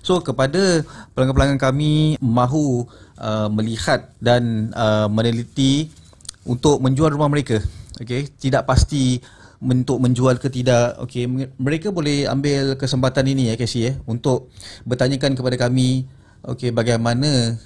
[0.05, 0.85] So kepada
[1.17, 2.85] pelanggan-pelanggan kami mahu
[3.21, 5.89] uh, melihat dan uh, meneliti
[6.45, 7.61] untuk menjual rumah mereka.
[7.97, 9.21] Okay, tidak pasti
[9.65, 11.01] untuk menjual ke tidak.
[11.01, 11.25] Okey,
[11.57, 14.53] mereka boleh ambil kesempatan ini ya Casey ya untuk
[14.85, 16.05] bertanyakan kepada kami
[16.45, 17.57] okey bagaimana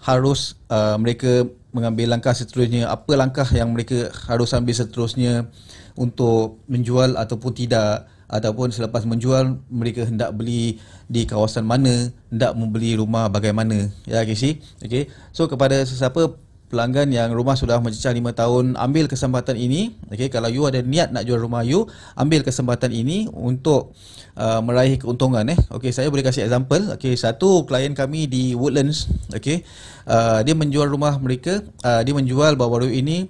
[0.00, 5.46] harus uh, mereka mengambil langkah seterusnya, apa langkah yang mereka harus ambil seterusnya
[5.94, 10.78] untuk menjual ataupun tidak ataupun selepas menjual mereka hendak beli
[11.10, 14.62] di kawasan mana, hendak membeli rumah bagaimana ya Casey.
[14.82, 15.10] Okey.
[15.34, 16.38] So kepada sesiapa
[16.70, 19.98] pelanggan yang rumah sudah mencecah 5 tahun ambil kesempatan ini.
[20.06, 23.90] Okey kalau you ada niat nak jual rumah you ambil kesempatan ini untuk
[24.38, 25.58] uh, meraih keuntungan eh.
[25.74, 26.94] Okey saya boleh kasih example.
[26.94, 29.10] Okey satu klien kami di Woodlands.
[29.34, 29.66] Okey
[30.06, 31.58] uh, dia menjual rumah mereka.
[31.82, 33.26] Uh, dia menjual baru-baru ini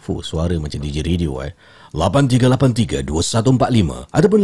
[0.00, 1.52] Fuh, suara macam DJ radio eh.
[1.94, 4.40] 8383-2145 ataupun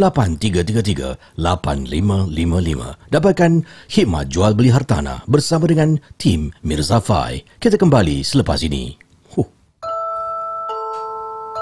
[1.35, 3.11] 8333-8555.
[3.11, 3.51] Dapatkan
[3.91, 7.43] khidmat jual beli hartana bersama dengan tim Mirza Fai.
[7.61, 8.97] Kita kembali selepas ini.
[9.35, 9.45] Huh.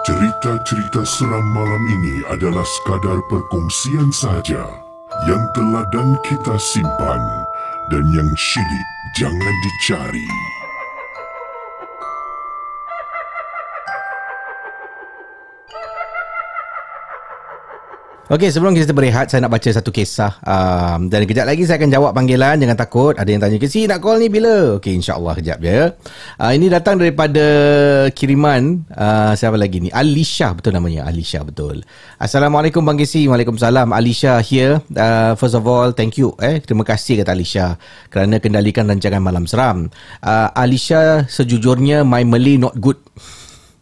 [0.04, 4.64] Cerita-cerita seram malam ini adalah sekadar perkongsian sahaja
[5.30, 7.22] yang telah dan kita simpan
[7.94, 10.26] dan yang syilid jangan dicari.
[18.32, 20.40] Okey, sebelum kita berehat, saya nak baca satu kisah.
[20.48, 22.56] Um, dan kejap lagi saya akan jawab panggilan.
[22.56, 23.20] Jangan takut.
[23.20, 24.80] Ada yang tanya, Kesi nak call ni bila?
[24.80, 25.92] Okey, insyaAllah kejap je.
[26.40, 27.44] Uh, ini datang daripada
[28.16, 28.88] kiriman.
[28.96, 29.92] Uh, siapa lagi ni?
[29.92, 31.04] Alisha, betul namanya.
[31.04, 31.84] Alisha, betul.
[32.16, 33.28] Assalamualaikum Bang Kesi.
[33.28, 33.92] Waalaikumsalam.
[33.92, 34.80] Alisha here.
[34.96, 36.32] Uh, first of all, thank you.
[36.40, 37.76] Eh, Terima kasih kata Alisha
[38.08, 39.92] kerana kendalikan rancangan Malam Seram.
[40.24, 43.04] Uh, Alisha, sejujurnya, my Malay not good.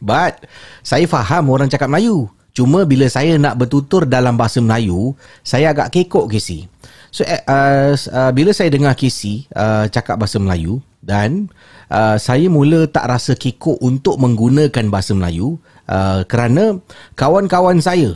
[0.01, 0.49] But,
[0.81, 2.40] saya faham orang cakap Melayu.
[2.51, 6.67] Cuma bila saya nak bertutur dalam bahasa Melayu, saya agak kekok Casey.
[7.11, 11.51] So uh, uh, bila saya dengar Casey uh, cakap bahasa Melayu dan
[11.91, 15.59] uh, saya mula tak rasa kekok untuk menggunakan bahasa Melayu
[15.91, 16.79] uh, kerana
[17.19, 18.15] kawan-kawan saya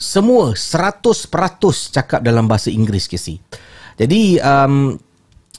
[0.00, 1.12] semua 100%
[1.92, 3.36] cakap dalam bahasa Inggeris Casey.
[4.00, 4.96] Jadi um,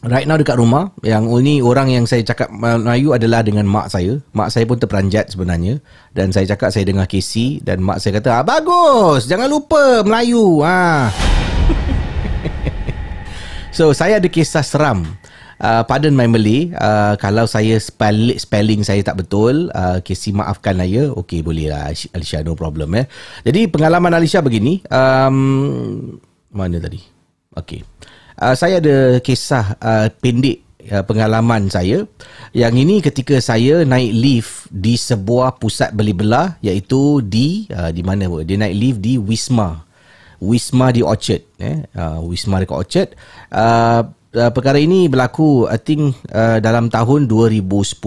[0.02, 4.18] Right now dekat rumah Yang ini orang yang saya cakap Melayu adalah dengan mak saya.
[4.34, 5.78] Mak saya pun terperanjat sebenarnya.
[6.10, 9.30] Dan saya cakap saya dengar KC Dan mak saya kata ah, Bagus!
[9.30, 10.66] Jangan lupa Melayu.
[10.66, 11.10] Ha.
[13.78, 15.06] So saya ada kisah seram.
[15.62, 20.74] Uh, Pardon my Malay uh, Kalau saya spell, spelling saya tak betul uh, KC maafkan
[20.74, 23.06] lah ya Okay boleh lah Alicia no problem eh.
[23.46, 26.18] Jadi pengalaman Alicia begini um,
[26.50, 26.98] Mana tadi?
[27.54, 27.86] Okay
[28.40, 32.08] uh, saya ada kisah uh, pendek uh, pengalaman saya.
[32.56, 38.02] Yang ini ketika saya naik lift di sebuah pusat beli belah iaitu di uh, di
[38.04, 39.84] mana dia naik lift di Wisma.
[40.42, 41.86] Wisma di Orchard eh.
[41.94, 43.14] Uh, Wisma di Orchard.
[43.54, 48.02] Uh, uh, perkara ini berlaku I think uh, dalam tahun 2010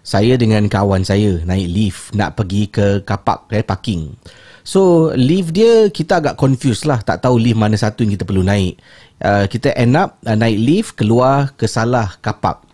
[0.00, 4.16] saya dengan kawan saya naik lift nak pergi ke kapak eh parking.
[4.64, 7.00] So lift dia kita agak confused lah.
[7.04, 8.80] Tak tahu lift mana satu yang kita perlu naik.
[9.20, 12.64] Uh, kita end up uh, naik lift keluar ke salah kapak.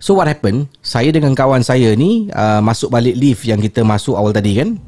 [0.00, 0.72] So what happened?
[0.80, 4.80] Saya dengan kawan saya ni uh, masuk balik lift yang kita masuk awal tadi kan.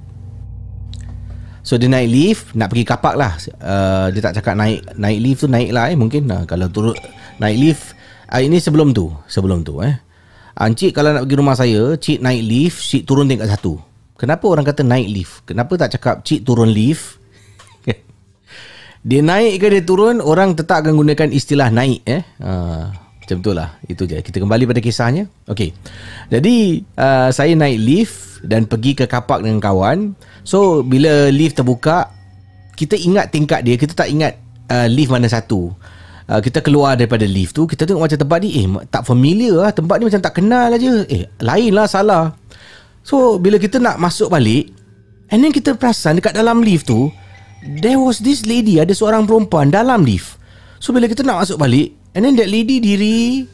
[1.63, 3.39] So dia naik lift nak pergi kapak lah.
[3.63, 6.27] Uh, dia tak cakap naik naik lift tu naik lah eh mungkin.
[6.27, 6.97] Uh, kalau turun
[7.39, 7.95] naik lift
[8.33, 9.95] uh, ini sebelum tu, sebelum tu eh.
[10.53, 13.81] Encik kalau nak pergi rumah saya, cik naik lift, cik turun tingkat satu.
[14.21, 15.35] Kenapa orang kata naik lift?
[15.49, 17.17] Kenapa tak cakap cik turun lift?
[19.03, 22.07] dia naik ke dia turun, orang tetap akan gunakan istilah naik.
[22.07, 22.23] Eh?
[22.39, 22.87] Uh,
[23.23, 23.79] Macam tu lah.
[23.87, 24.19] Itu je.
[24.23, 25.27] Kita kembali pada kisahnya.
[25.51, 25.75] Okey.
[26.31, 30.15] Jadi, uh, saya naik lift dan pergi ke kapak dengan kawan.
[30.43, 32.11] So, bila lift terbuka,
[32.79, 33.79] kita ingat tingkat dia.
[33.79, 34.39] Kita tak ingat
[34.71, 35.71] uh, lift mana satu.
[36.31, 39.71] Uh, kita keluar daripada lift tu, kita tengok macam tempat ni, eh, tak familiar lah.
[39.75, 40.93] Tempat ni macam tak kenal aja.
[41.11, 42.35] Eh, lain lah, salah.
[43.03, 44.71] So, bila kita nak masuk balik,
[45.31, 47.11] and then kita perasan dekat dalam lift tu,
[47.63, 50.39] there was this lady, ada seorang perempuan dalam lift.
[50.83, 53.47] So, bila kita nak masuk balik, and then that lady diri,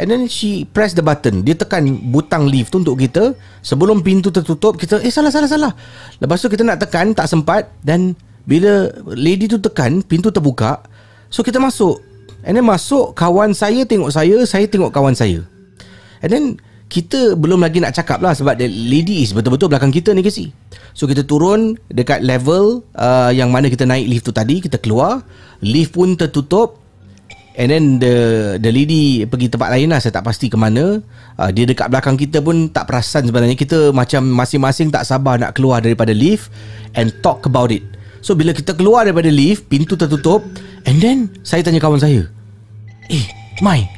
[0.00, 1.44] and then she press the button.
[1.44, 3.36] Dia tekan butang lift tu untuk kita.
[3.60, 5.72] Sebelum pintu tertutup, kita, eh, salah, salah, salah.
[6.16, 7.68] Lepas tu kita nak tekan, tak sempat.
[7.84, 8.16] Dan
[8.48, 10.80] bila lady tu tekan, pintu terbuka.
[11.28, 12.00] So, kita masuk.
[12.42, 15.44] And then masuk, kawan saya tengok saya, saya tengok kawan saya.
[16.24, 16.44] And then,
[16.92, 20.52] kita belum lagi nak cakap lah sebab the lady is betul-betul belakang kita ni kasi.
[20.92, 25.24] So kita turun dekat level uh, yang mana kita naik lift tu tadi, kita keluar,
[25.64, 26.84] lift pun tertutup
[27.56, 28.14] and then the
[28.60, 31.00] the lady pergi tempat lain lah, saya tak pasti ke mana.
[31.40, 35.56] Uh, dia dekat belakang kita pun tak perasan sebenarnya kita macam masing-masing tak sabar nak
[35.56, 36.52] keluar daripada lift
[36.92, 37.80] and talk about it.
[38.20, 40.44] So bila kita keluar daripada lift, pintu tertutup
[40.84, 42.28] and then saya tanya kawan saya,
[43.08, 43.24] "Eh,
[43.64, 43.88] Mai,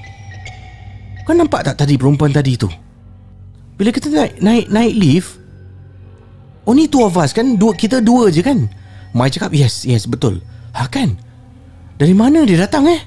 [1.26, 2.70] kau nampak tak tadi perempuan tadi tu?"
[3.74, 5.30] Bila kita naik naik naik lift
[6.64, 8.70] Only two of us kan dua, Kita dua je kan?
[9.14, 10.42] Mai cakap yes yes betul.
[10.74, 11.14] Ha kan?
[11.98, 13.02] Dari mana dia datang eh?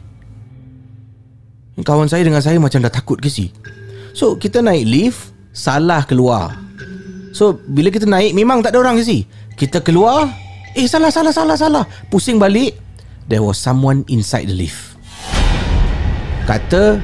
[1.77, 3.51] Kawan saya dengan saya macam dah takut ke si?
[4.15, 5.21] So kita naik lift
[5.55, 6.53] Salah keluar.
[7.33, 9.23] So bila kita naik Memang tak ada orang ke si?
[9.55, 10.31] Kita keluar
[10.77, 11.83] Eh salah salah salah salah.
[12.11, 12.75] Pusing balik
[13.27, 14.95] There was someone inside the lift.
[16.47, 17.03] Kata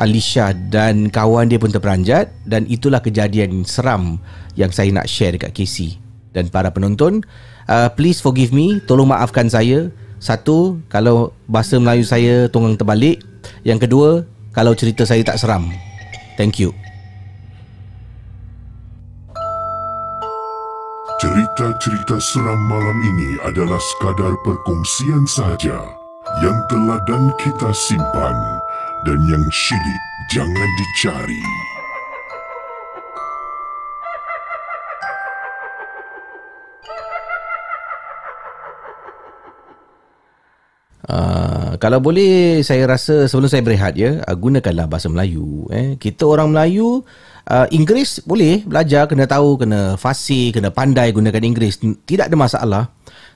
[0.00, 4.16] Alicia dan kawan dia pun terperanjat dan itulah kejadian seram
[4.56, 6.00] yang saya nak share dekat KC
[6.32, 7.20] dan para penonton.
[7.68, 9.92] Uh, please forgive me tolong maafkan saya.
[10.16, 13.20] Satu kalau bahasa Melayu saya tunggang terbalik.
[13.60, 14.08] Yang kedua
[14.56, 15.68] kalau cerita saya tak seram.
[16.40, 16.72] Thank you.
[21.20, 25.76] Cerita-cerita seram malam ini adalah sekadar perkongsian sahaja
[26.40, 28.36] yang telah dan kita simpan
[29.04, 31.44] dan yang syilid jangan dicari.
[41.10, 45.98] Uh, kalau boleh saya rasa sebelum saya berehat ya uh, gunakanlah bahasa Melayu eh.
[45.98, 47.02] Kita orang Melayu
[47.50, 51.80] uh, Inggeris boleh belajar kena tahu kena fasih kena pandai gunakan Inggeris.
[51.80, 52.84] Tidak ada masalah.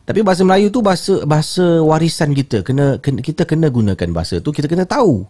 [0.05, 2.61] Tapi bahasa Melayu tu bahasa bahasa warisan kita.
[2.61, 4.53] Kena, kena kita kena gunakan bahasa tu.
[4.53, 5.25] Kita kena tahu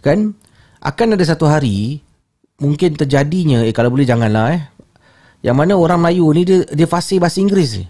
[0.00, 0.34] kan?
[0.78, 2.00] Akan ada satu hari
[2.58, 4.62] mungkin terjadinya eh kalau boleh janganlah eh.
[5.42, 7.86] Yang mana orang Melayu ni dia dia fasih bahasa Inggeris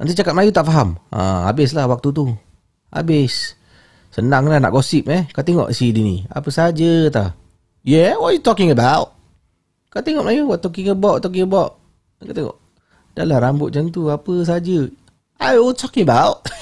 [0.00, 0.96] nanti cakap Melayu tak faham.
[1.12, 2.32] Ha habislah waktu tu.
[2.92, 3.56] Habis.
[4.10, 5.28] Senang lah nak gosip eh.
[5.32, 6.24] Kau tengok si dia ni.
[6.28, 7.36] Apa saja ta
[7.84, 9.12] yeah what you talking about?
[9.92, 11.80] Kau tengok Melayu what talking about talking about.
[12.20, 12.56] Kau tengok.
[13.16, 14.88] Dah lah rambut macam tu apa saja
[15.40, 16.44] I will talking about.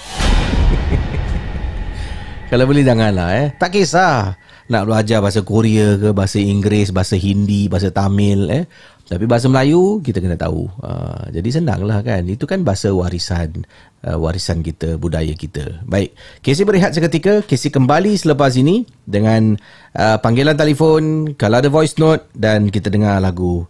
[2.51, 3.47] Kalau boleh janganlah eh.
[3.59, 4.39] Tak kisah
[4.69, 8.65] nak belajar bahasa Korea ke bahasa Inggeris bahasa Hindi bahasa Tamil eh.
[9.09, 10.69] Tapi bahasa Melayu kita kena tahu.
[10.85, 12.29] Uh, jadi senanglah kan.
[12.29, 13.65] Itu kan bahasa warisan
[14.05, 15.81] uh, warisan kita budaya kita.
[15.89, 16.13] Baik
[16.45, 17.41] Casey berehat seketika.
[17.49, 19.57] Casey kembali selepas ini dengan
[19.97, 23.65] uh, panggilan telefon kalau ada voice note dan kita dengar lagu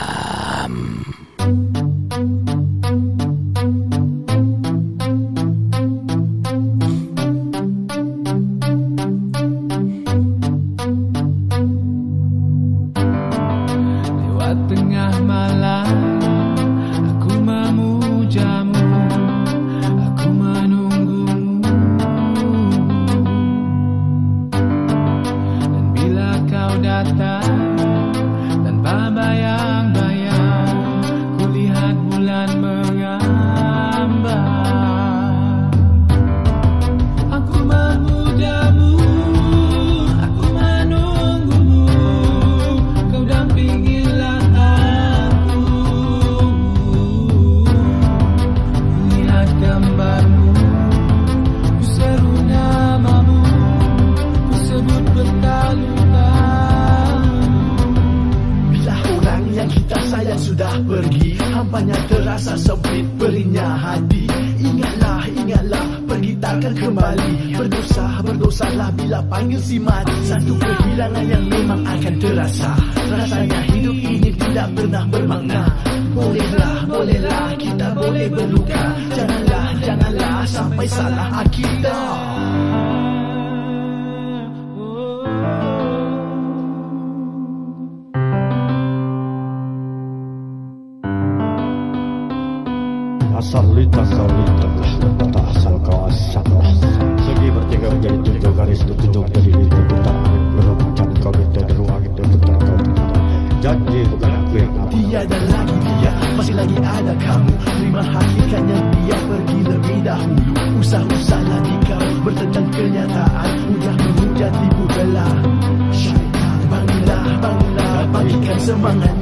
[118.67, 119.16] sa mga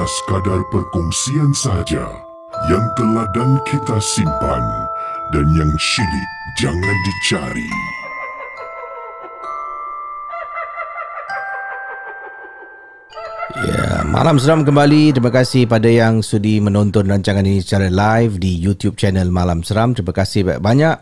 [0.00, 2.08] adalah sekadar perkongsian sahaja
[2.72, 4.64] yang telah dan kita simpan
[5.28, 7.89] dan yang syilid jangan dicari.
[14.10, 15.14] Malam seram kembali.
[15.14, 19.94] Terima kasih pada yang sudi menonton rancangan ini secara live di YouTube channel Malam Seram.
[19.94, 20.96] Terima kasih banyak-banyak.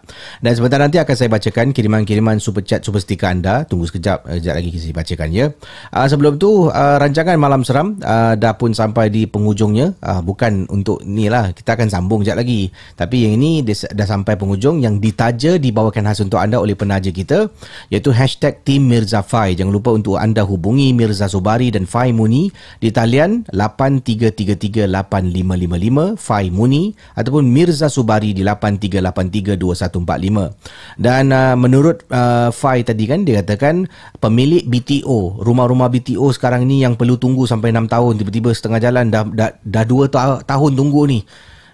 [0.44, 3.64] Dan sebentar nanti akan saya bacakan kiriman-kiriman super chat, super stiker anda.
[3.64, 5.46] Tunggu sekejap, eh, sekejap lagi saya bacakan ya.
[5.88, 9.96] Uh, sebelum tu, uh, rancangan Malam Seram uh, dah pun sampai di penghujungnya.
[10.20, 12.68] Bukan untuk ni lah, kita akan sambung sekejap lagi.
[12.92, 17.48] Tapi yang ini dah, sampai penghujung yang ditaja dibawakan khas untuk anda oleh penaja kita
[17.88, 19.56] iaitu hashtag Team Mirza Fai.
[19.56, 26.98] Jangan lupa untuk anda hubungi Mirza Sobari dan Fai Muni di talian 83338555 Fai Muni
[27.14, 33.86] ataupun Mirza Subari di 83832145 dan uh, menurut uh, Fai tadi kan dia katakan
[34.18, 39.14] pemilik BTO rumah-rumah BTO sekarang ni yang perlu tunggu sampai 6 tahun tiba-tiba setengah jalan
[39.14, 41.22] dah dah, dah 2 ta- tahun tunggu ni.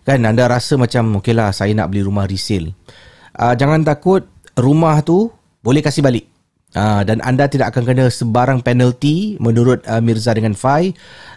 [0.04, 2.76] Kan anda rasa macam okeylah saya nak beli rumah resale.
[3.32, 4.28] Uh, jangan takut
[4.60, 5.32] rumah tu
[5.64, 6.33] boleh kasih balik
[6.74, 10.90] Uh, dan anda tidak akan kena sebarang penalty menurut uh, Mirza dengan Fai.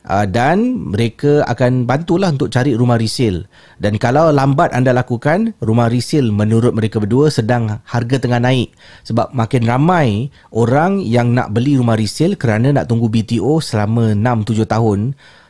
[0.07, 3.43] Uh, dan mereka akan bantulah untuk cari rumah resale
[3.77, 8.73] dan kalau lambat anda lakukan rumah resale menurut mereka berdua sedang harga tengah naik.
[9.05, 14.63] Sebab makin ramai orang yang nak beli rumah resale kerana nak tunggu BTO selama 6-7
[14.63, 14.99] tahun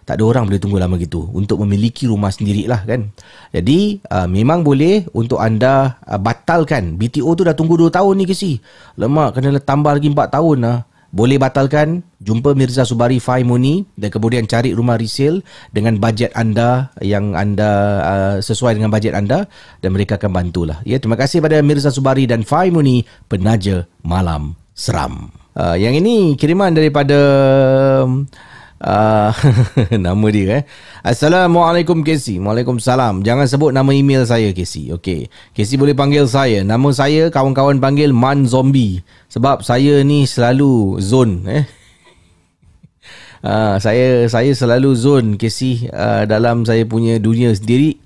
[0.08, 3.12] tak ada orang boleh tunggu lama gitu untuk memiliki rumah sendirilah kan.
[3.52, 6.96] Jadi uh, memang boleh untuk anda uh, batalkan.
[6.96, 8.64] BTO tu dah tunggu 2 tahun ni kesi.
[8.96, 10.78] Lemak kena tambah lagi 4 tahun lah.
[11.12, 15.40] Boleh batalkan, jumpa Mirza Subari Fai Muni dan kemudian cari rumah resale
[15.72, 17.72] dengan bajet anda yang anda
[18.04, 19.48] uh, sesuai dengan bajet anda
[19.84, 20.80] dan mereka akan bantulah.
[20.88, 25.32] Ya, terima kasih pada Mirza Subari dan Fai Muni, penaja malam seram.
[25.56, 27.18] Uh, yang ini kiriman daripada
[28.78, 29.34] Uh,
[30.06, 30.64] nama dia eh.
[31.02, 32.38] Assalamualaikum Casey.
[32.38, 33.26] Waalaikumsalam.
[33.26, 34.94] Jangan sebut nama email saya Casey.
[34.94, 35.34] Okey.
[35.58, 36.62] Casey boleh panggil saya.
[36.62, 39.02] Nama saya kawan-kawan panggil Man Zombie.
[39.34, 41.64] Sebab saya ni selalu zone eh.
[43.46, 47.98] Uh, saya saya selalu zone Casey uh, dalam saya punya dunia sendiri.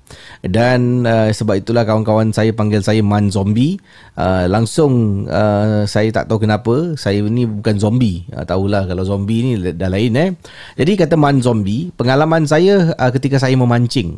[0.43, 3.79] Dan uh, sebab itulah kawan-kawan saya panggil saya man zombie.
[4.19, 8.27] Uh, langsung uh, saya tak tahu kenapa saya ni bukan zombie.
[8.33, 10.29] Uh, tahulah kalau zombie ni dah lain eh.
[10.75, 14.17] Jadi kata man zombie pengalaman saya uh, ketika saya memancing.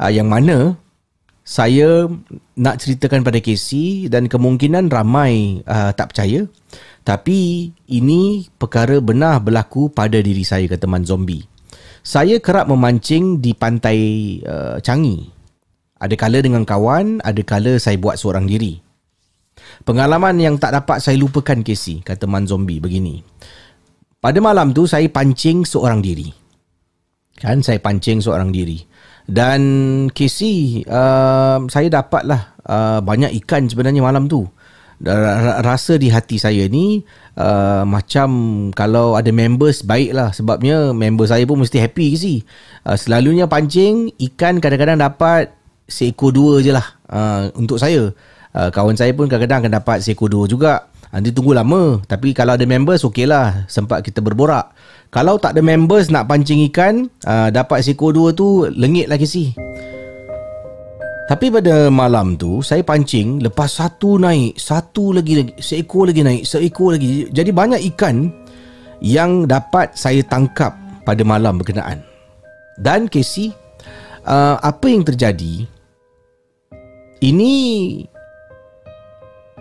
[0.00, 0.78] Uh, yang mana
[1.46, 2.10] saya
[2.58, 6.42] nak ceritakan pada Casey dan kemungkinan ramai uh, tak percaya
[7.06, 11.46] tapi ini perkara benar berlaku pada diri saya kata man zombie.
[12.02, 13.98] Saya kerap memancing di pantai
[14.42, 15.22] uh, Changi.
[16.02, 18.82] Ada kala dengan kawan ada kala saya buat seorang diri.
[19.86, 23.22] Pengalaman yang tak dapat saya lupakan Casey kata man zombie begini.
[24.18, 26.26] Pada malam tu saya pancing seorang diri.
[27.38, 28.82] Kan saya pancing seorang diri.
[29.30, 29.62] Dan
[30.10, 34.42] Casey uh, saya dapatlah uh, banyak ikan sebenarnya malam tu
[35.60, 37.04] rasa di hati saya ni
[37.36, 38.28] uh, macam
[38.72, 40.32] kalau ada members baiklah.
[40.32, 42.34] Sebabnya member saya pun mesti happy ke si
[42.88, 45.52] uh, selalunya pancing ikan kadang-kadang dapat
[45.84, 48.10] seekor dua je lah uh, untuk saya.
[48.56, 50.88] Uh, kawan saya pun kadang-kadang akan dapat seekor dua juga.
[51.12, 52.00] Nanti tunggu lama.
[52.08, 54.72] Tapi kalau ada members okey lah sempat kita berborak.
[55.12, 59.52] Kalau tak ada members nak pancing ikan uh, dapat seekor dua tu lengit lagi si
[61.26, 66.46] tapi pada malam tu saya pancing lepas satu naik, satu lagi lagi, seekor lagi naik,
[66.46, 67.26] seekor lagi.
[67.34, 68.30] Jadi banyak ikan
[69.02, 71.98] yang dapat saya tangkap pada malam berkenaan.
[72.78, 73.50] Dan Casey,
[74.22, 75.66] uh, apa yang terjadi?
[77.18, 77.54] Ini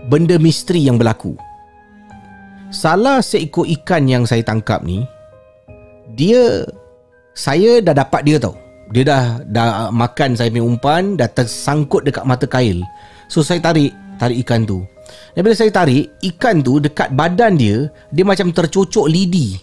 [0.05, 1.33] benda misteri yang berlaku.
[2.69, 5.01] Salah seekor ikan yang saya tangkap ni,
[6.13, 6.61] dia
[7.33, 8.64] saya dah dapat dia tau.
[8.93, 12.85] Dia dah dah makan saya punya umpan Dah tersangkut dekat mata kail.
[13.31, 14.85] So saya tarik Tarik ikan tu.
[15.33, 19.57] Dan bila saya tarik Ikan tu dekat badan dia Dia macam tercocok lidi.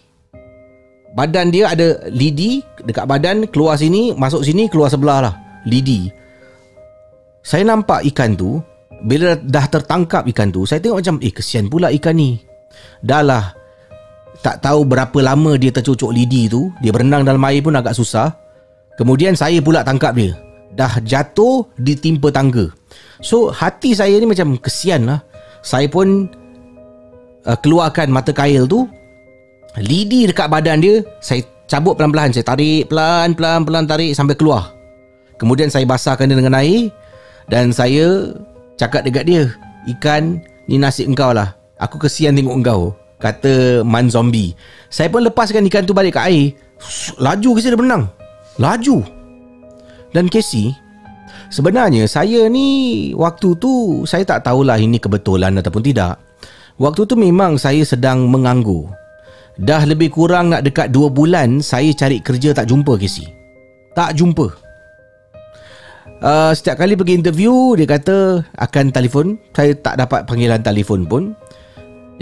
[1.13, 5.35] Badan dia ada lidi Dekat badan Keluar sini Masuk sini Keluar sebelah lah
[5.69, 6.11] Lidi.
[7.43, 8.59] Saya nampak ikan tu
[9.07, 12.41] Bila dah tertangkap ikan tu Saya tengok macam Eh kesian pula ikan ni.
[13.05, 13.45] Dah lah
[14.41, 18.42] Tak tahu berapa lama dia tercocok lidi tu Dia berenang dalam air pun agak susah
[19.03, 20.31] Kemudian saya pula tangkap dia.
[20.79, 22.71] Dah jatuh ditimpa tangga.
[23.19, 25.19] So hati saya ni macam kesian lah.
[25.67, 26.31] Saya pun
[27.43, 28.87] uh, Keluarkan mata kail tu.
[29.83, 31.03] Lidi dekat badan dia.
[31.19, 32.31] Saya cabut pelan-pelan.
[32.31, 34.71] Saya tarik pelan-pelan tarik sampai keluar.
[35.35, 36.87] Kemudian saya basahkan dia dengan air.
[37.51, 38.31] Dan saya
[38.79, 39.51] cakap dekat dia
[39.91, 40.39] Ikan
[40.71, 41.59] ni nasib engkau lah.
[41.83, 42.81] Aku kesian tengok engkau
[43.19, 44.55] Kata man zombie.
[44.95, 46.55] Saya pun lepaskan ikan tu balik ke air.
[47.19, 48.22] Laju ke dia berenang
[48.63, 49.03] Laju.
[50.15, 50.71] Dan Casey
[51.51, 56.23] Sebenarnya saya ni Waktu tu Saya tak tahulah ini kebetulan ataupun tidak.
[56.79, 58.87] Waktu tu memang saya sedang menganggur.
[59.59, 63.27] Dah lebih kurang nak dekat 2 bulan Saya cari kerja tak jumpa Casey.
[63.99, 64.47] Tak jumpa.
[66.23, 69.43] Uh, Setiap kali pergi interview Dia kata akan telefon.
[69.51, 71.35] Saya tak dapat panggilan telefon pun.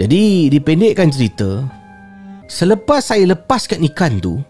[0.01, 1.61] Jadi dipendekkan cerita.
[2.49, 4.41] Selepas saya lepaskan ikan tu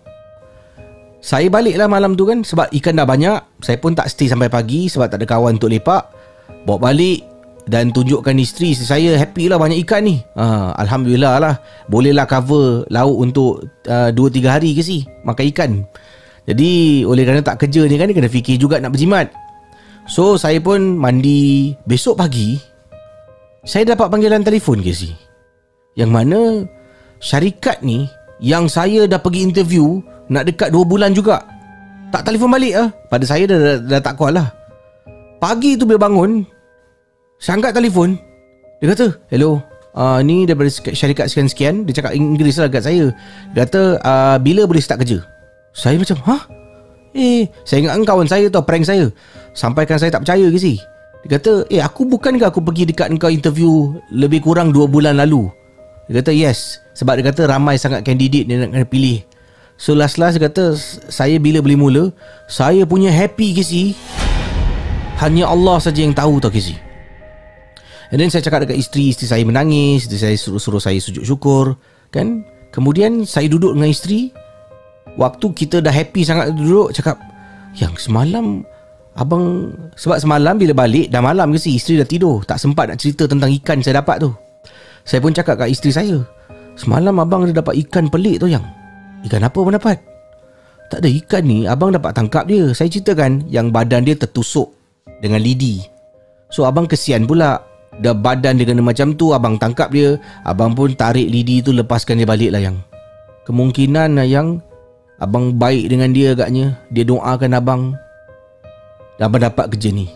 [1.22, 3.62] saya baliklah malam tu kan Sebab ikan dah banyak.
[3.62, 6.10] Saya pun tak stay sampai pagi Sebab tak ada kawan untuk lepak.
[6.66, 7.22] Bawa balik
[7.70, 10.18] Dan tunjukkan isteri Saya happy lah banyak ikan ni.
[10.34, 11.56] Ha, Alhamdulillah lah.
[11.86, 15.72] Bolehlah cover lauk untuk uh, 2-3 hari ke si Makan ikan.
[16.50, 19.30] Jadi oleh kerana tak kerja ni kan Dia kena fikir juga nak berjimat.
[20.10, 21.78] So saya pun mandi.
[21.86, 22.58] Besok pagi
[23.62, 25.14] Saya dapat panggilan telefon ke si?
[25.94, 26.40] Yang mana
[27.22, 28.10] Syarikat ni
[28.42, 30.02] Yang saya dah pergi interview
[30.32, 31.44] nak dekat 2 bulan juga.
[32.12, 34.52] Tak telefon balik lah Pada saya dah, dah, dah tak kuat lah.
[35.40, 36.44] Pagi tu bila bangun
[37.40, 38.20] Saya angkat telefon.
[38.84, 39.64] Dia kata Hello
[39.96, 43.16] uh, Ni daripada syarikat sekian-sekian Dia cakap Inggeris lah kat saya.
[43.56, 45.24] Dia kata uh, Bila boleh start kerja?
[45.72, 46.44] Saya macam Hah?
[47.16, 49.08] Eh Saya ingat kawan saya tau Prank saya.
[49.56, 50.76] Sampaikan saya tak percaya ke si?
[51.24, 55.48] Dia kata Eh aku bukankah aku pergi dekat engkau interview Lebih kurang 2 bulan lalu?
[56.12, 56.84] Dia kata yes.
[56.92, 59.31] Sebab dia kata ramai sangat kandidat Dia nak kena pilih
[59.82, 60.78] So last last kata
[61.10, 62.04] Saya bila boleh mula
[62.46, 63.98] Saya punya happy ke si
[65.18, 66.78] Hanya Allah saja yang tahu tau ke si
[68.14, 71.82] And then saya cakap dekat isteri Isteri saya menangis Isteri saya suruh-suruh saya sujud syukur
[72.14, 72.46] Kan?
[72.70, 74.30] Kemudian saya duduk dengan isteri
[75.18, 77.18] Waktu kita dah happy sangat duduk Cakap
[77.74, 78.62] Yang semalam
[79.18, 83.02] Abang Sebab semalam bila balik Dah malam ke si Isteri dah tidur Tak sempat nak
[83.02, 84.30] cerita tentang ikan saya dapat tu.
[85.02, 86.22] Saya pun cakap kat isteri saya
[86.78, 88.62] Semalam abang ada dapat ikan pelik tu yang
[89.28, 89.98] Ikan apa pun dapat
[90.90, 94.74] Tak ada ikan ni Abang dapat tangkap dia Saya ceritakan Yang badan dia tertusuk
[95.22, 95.86] Dengan lidi
[96.50, 97.62] So abang kesian pula
[98.02, 102.18] Dah badan dia kena macam tu Abang tangkap dia Abang pun tarik lidi tu Lepaskan
[102.18, 102.82] dia balik lah yang
[103.42, 104.62] Kemungkinan yang
[105.22, 106.78] abang baik dengan dia agaknya.
[106.90, 107.82] Dia doakan abang
[109.22, 110.10] dan abang dapat kerja ni.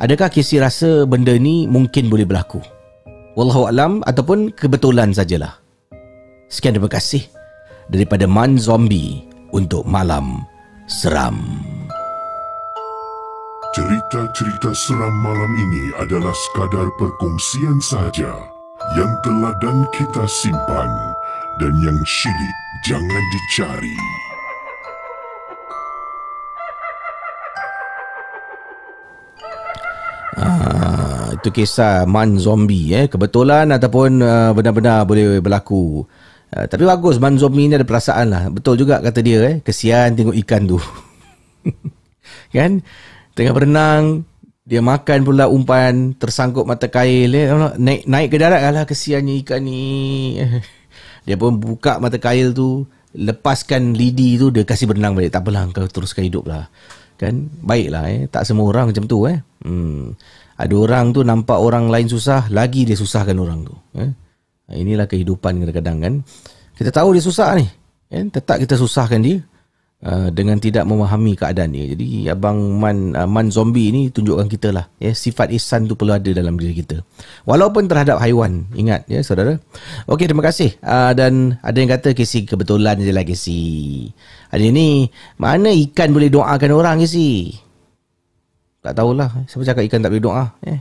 [0.00, 2.64] Adakah Casey rasa benda ni mungkin boleh berlaku?
[3.36, 5.59] Wallahu alam ataupun kebetulan sajalah.
[6.50, 7.22] Sekian terima kasih
[7.86, 9.22] daripada Man Zombie
[9.54, 10.42] untuk malam
[10.90, 11.38] seram.
[13.70, 18.34] Cerita-cerita seram malam ini adalah sekadar perkongsian sahaja
[18.98, 20.90] yang telah dan kita simpan
[21.62, 23.98] dan yang syilid jangan dicari.
[30.34, 36.10] Ah, itu kisah man zombie eh kebetulan ataupun uh, benar-benar boleh berlaku.
[36.50, 38.42] Uh, tapi bagus man zombie ni ada perasaan lah.
[38.50, 39.56] Betul juga kata dia eh.
[39.62, 40.78] Kesian tengok ikan tu.
[42.54, 42.82] kan?
[43.38, 44.26] Tengah berenang,
[44.66, 47.46] dia makan pula umpan, tersangkut mata kail eh.
[47.78, 50.38] Naik naik ke darat alah kesiannya ikan ni.
[51.28, 55.30] Dia pun buka mata kail tu, lepaskan lidi tu dia kasih berenang balik.
[55.30, 56.66] Tak apalah kau teruskan hidup lah.
[57.20, 57.52] Kan?
[57.60, 58.24] Baiklah eh.
[58.26, 59.38] Tak semua orang macam tu eh.
[59.62, 60.16] Hmm.
[60.56, 63.74] Ada orang tu nampak orang lain susah, lagi dia susahkan orang tu.
[64.00, 64.10] Eh?
[64.74, 66.14] Inilah kehidupan kadang-kadang kan.
[66.78, 67.66] Kita tahu dia susah ni.
[68.10, 68.26] Eh?
[68.30, 69.38] Tetap kita susahkan dia.
[70.00, 71.92] Uh, dengan tidak memahami keadaan dia.
[71.92, 76.16] Jadi abang Man uh, Man Zombie ni tunjukkan kita lah ya sifat ihsan tu perlu
[76.16, 77.04] ada dalam diri kita.
[77.44, 78.64] Walaupun terhadap haiwan.
[78.72, 79.60] Ingat ya saudara.
[80.08, 80.72] Okey terima kasih.
[80.80, 84.08] Uh, dan ada yang kata Casey kebetulan je lah Casey.
[84.48, 87.60] Ada ni mana ikan boleh doakan orang Casey?
[88.80, 90.80] Tak tahulah siapa cakap ikan tak boleh doa eh.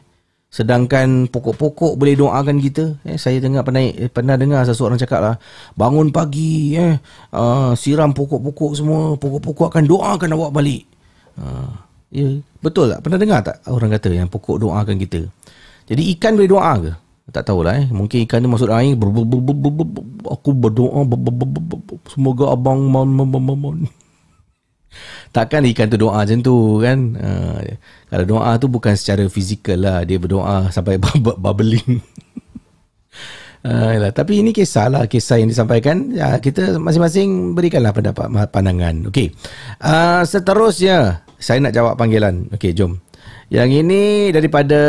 [0.49, 2.97] Sedangkan pokok-pokok boleh doakan kita.
[3.05, 5.35] Eh, saya dengar pernah eh, pernah dengar seseorang cakap lah,
[5.77, 6.97] bangun pagi, eh,
[7.37, 10.89] uh, siram pokok-pokok semua, pokok-pokok akan doakan awak balik.
[11.37, 11.69] Uh,
[12.09, 13.05] ya, betul tak?
[13.05, 15.21] Pernah dengar tak orang kata yang pokok doakan kita?
[15.85, 16.91] Jadi ikan boleh doa ke?
[17.29, 17.87] Tak tahulah eh.
[17.93, 18.97] Mungkin ikan tu masuk air.
[20.33, 21.05] Aku berdoa.
[22.09, 23.85] Semoga abang man, man.
[25.29, 26.97] Takkan ikan tu doa macam tu kan?
[27.15, 27.57] Uh,
[28.09, 30.97] Kalau doa tu bukan secara fizikal lah Dia berdoa sampai
[31.45, 32.01] bubbling.
[33.61, 34.09] Uh.
[34.09, 36.09] Tapi ini kisah lah Kisah yang disampaikan.
[36.17, 39.07] Uh, Kita masing-masing berikanlah pendapat pandangan.
[39.13, 39.29] Okey.
[39.77, 42.49] Uh, Seterusnya Saya nak jawab panggilan.
[42.55, 42.97] Okey jom.
[43.49, 44.81] Yang ini daripada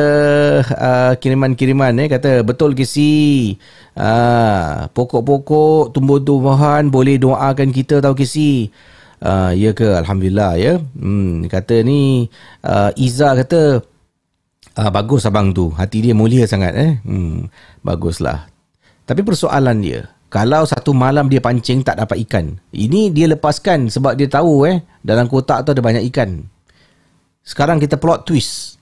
[0.61, 3.57] uh, kiriman-kiriman eh kata betul ke si?
[3.97, 8.69] Uh, pokok-pokok tumbuh-tumbuhan boleh doakan kita tahu ke si
[9.21, 9.85] Uh, ya ke?
[9.85, 10.81] Alhamdulillah ya.
[10.97, 12.25] Hmm, Kata ni
[12.65, 13.85] uh, Iza kata
[14.81, 15.69] uh, Bagus abang tu.
[15.77, 16.93] Hati dia mulia sangat eh.
[17.05, 17.53] Hmm,
[17.85, 18.49] Baguslah.
[19.05, 24.17] Tapi persoalan dia Kalau satu malam dia pancing tak dapat ikan Ini dia lepaskan Sebab
[24.17, 26.41] dia tahu eh Dalam kotak tu ada banyak ikan.
[27.45, 28.81] Sekarang kita plot twist.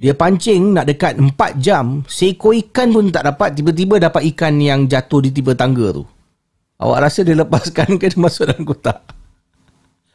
[0.00, 4.88] Dia pancing nak dekat 4 jam Seekor ikan pun tak dapat Tiba-tiba dapat ikan yang
[4.88, 6.08] jatuh di tiba tangga tu
[6.80, 9.04] Awak rasa dia lepaskan ke dia masuk dalam kotak?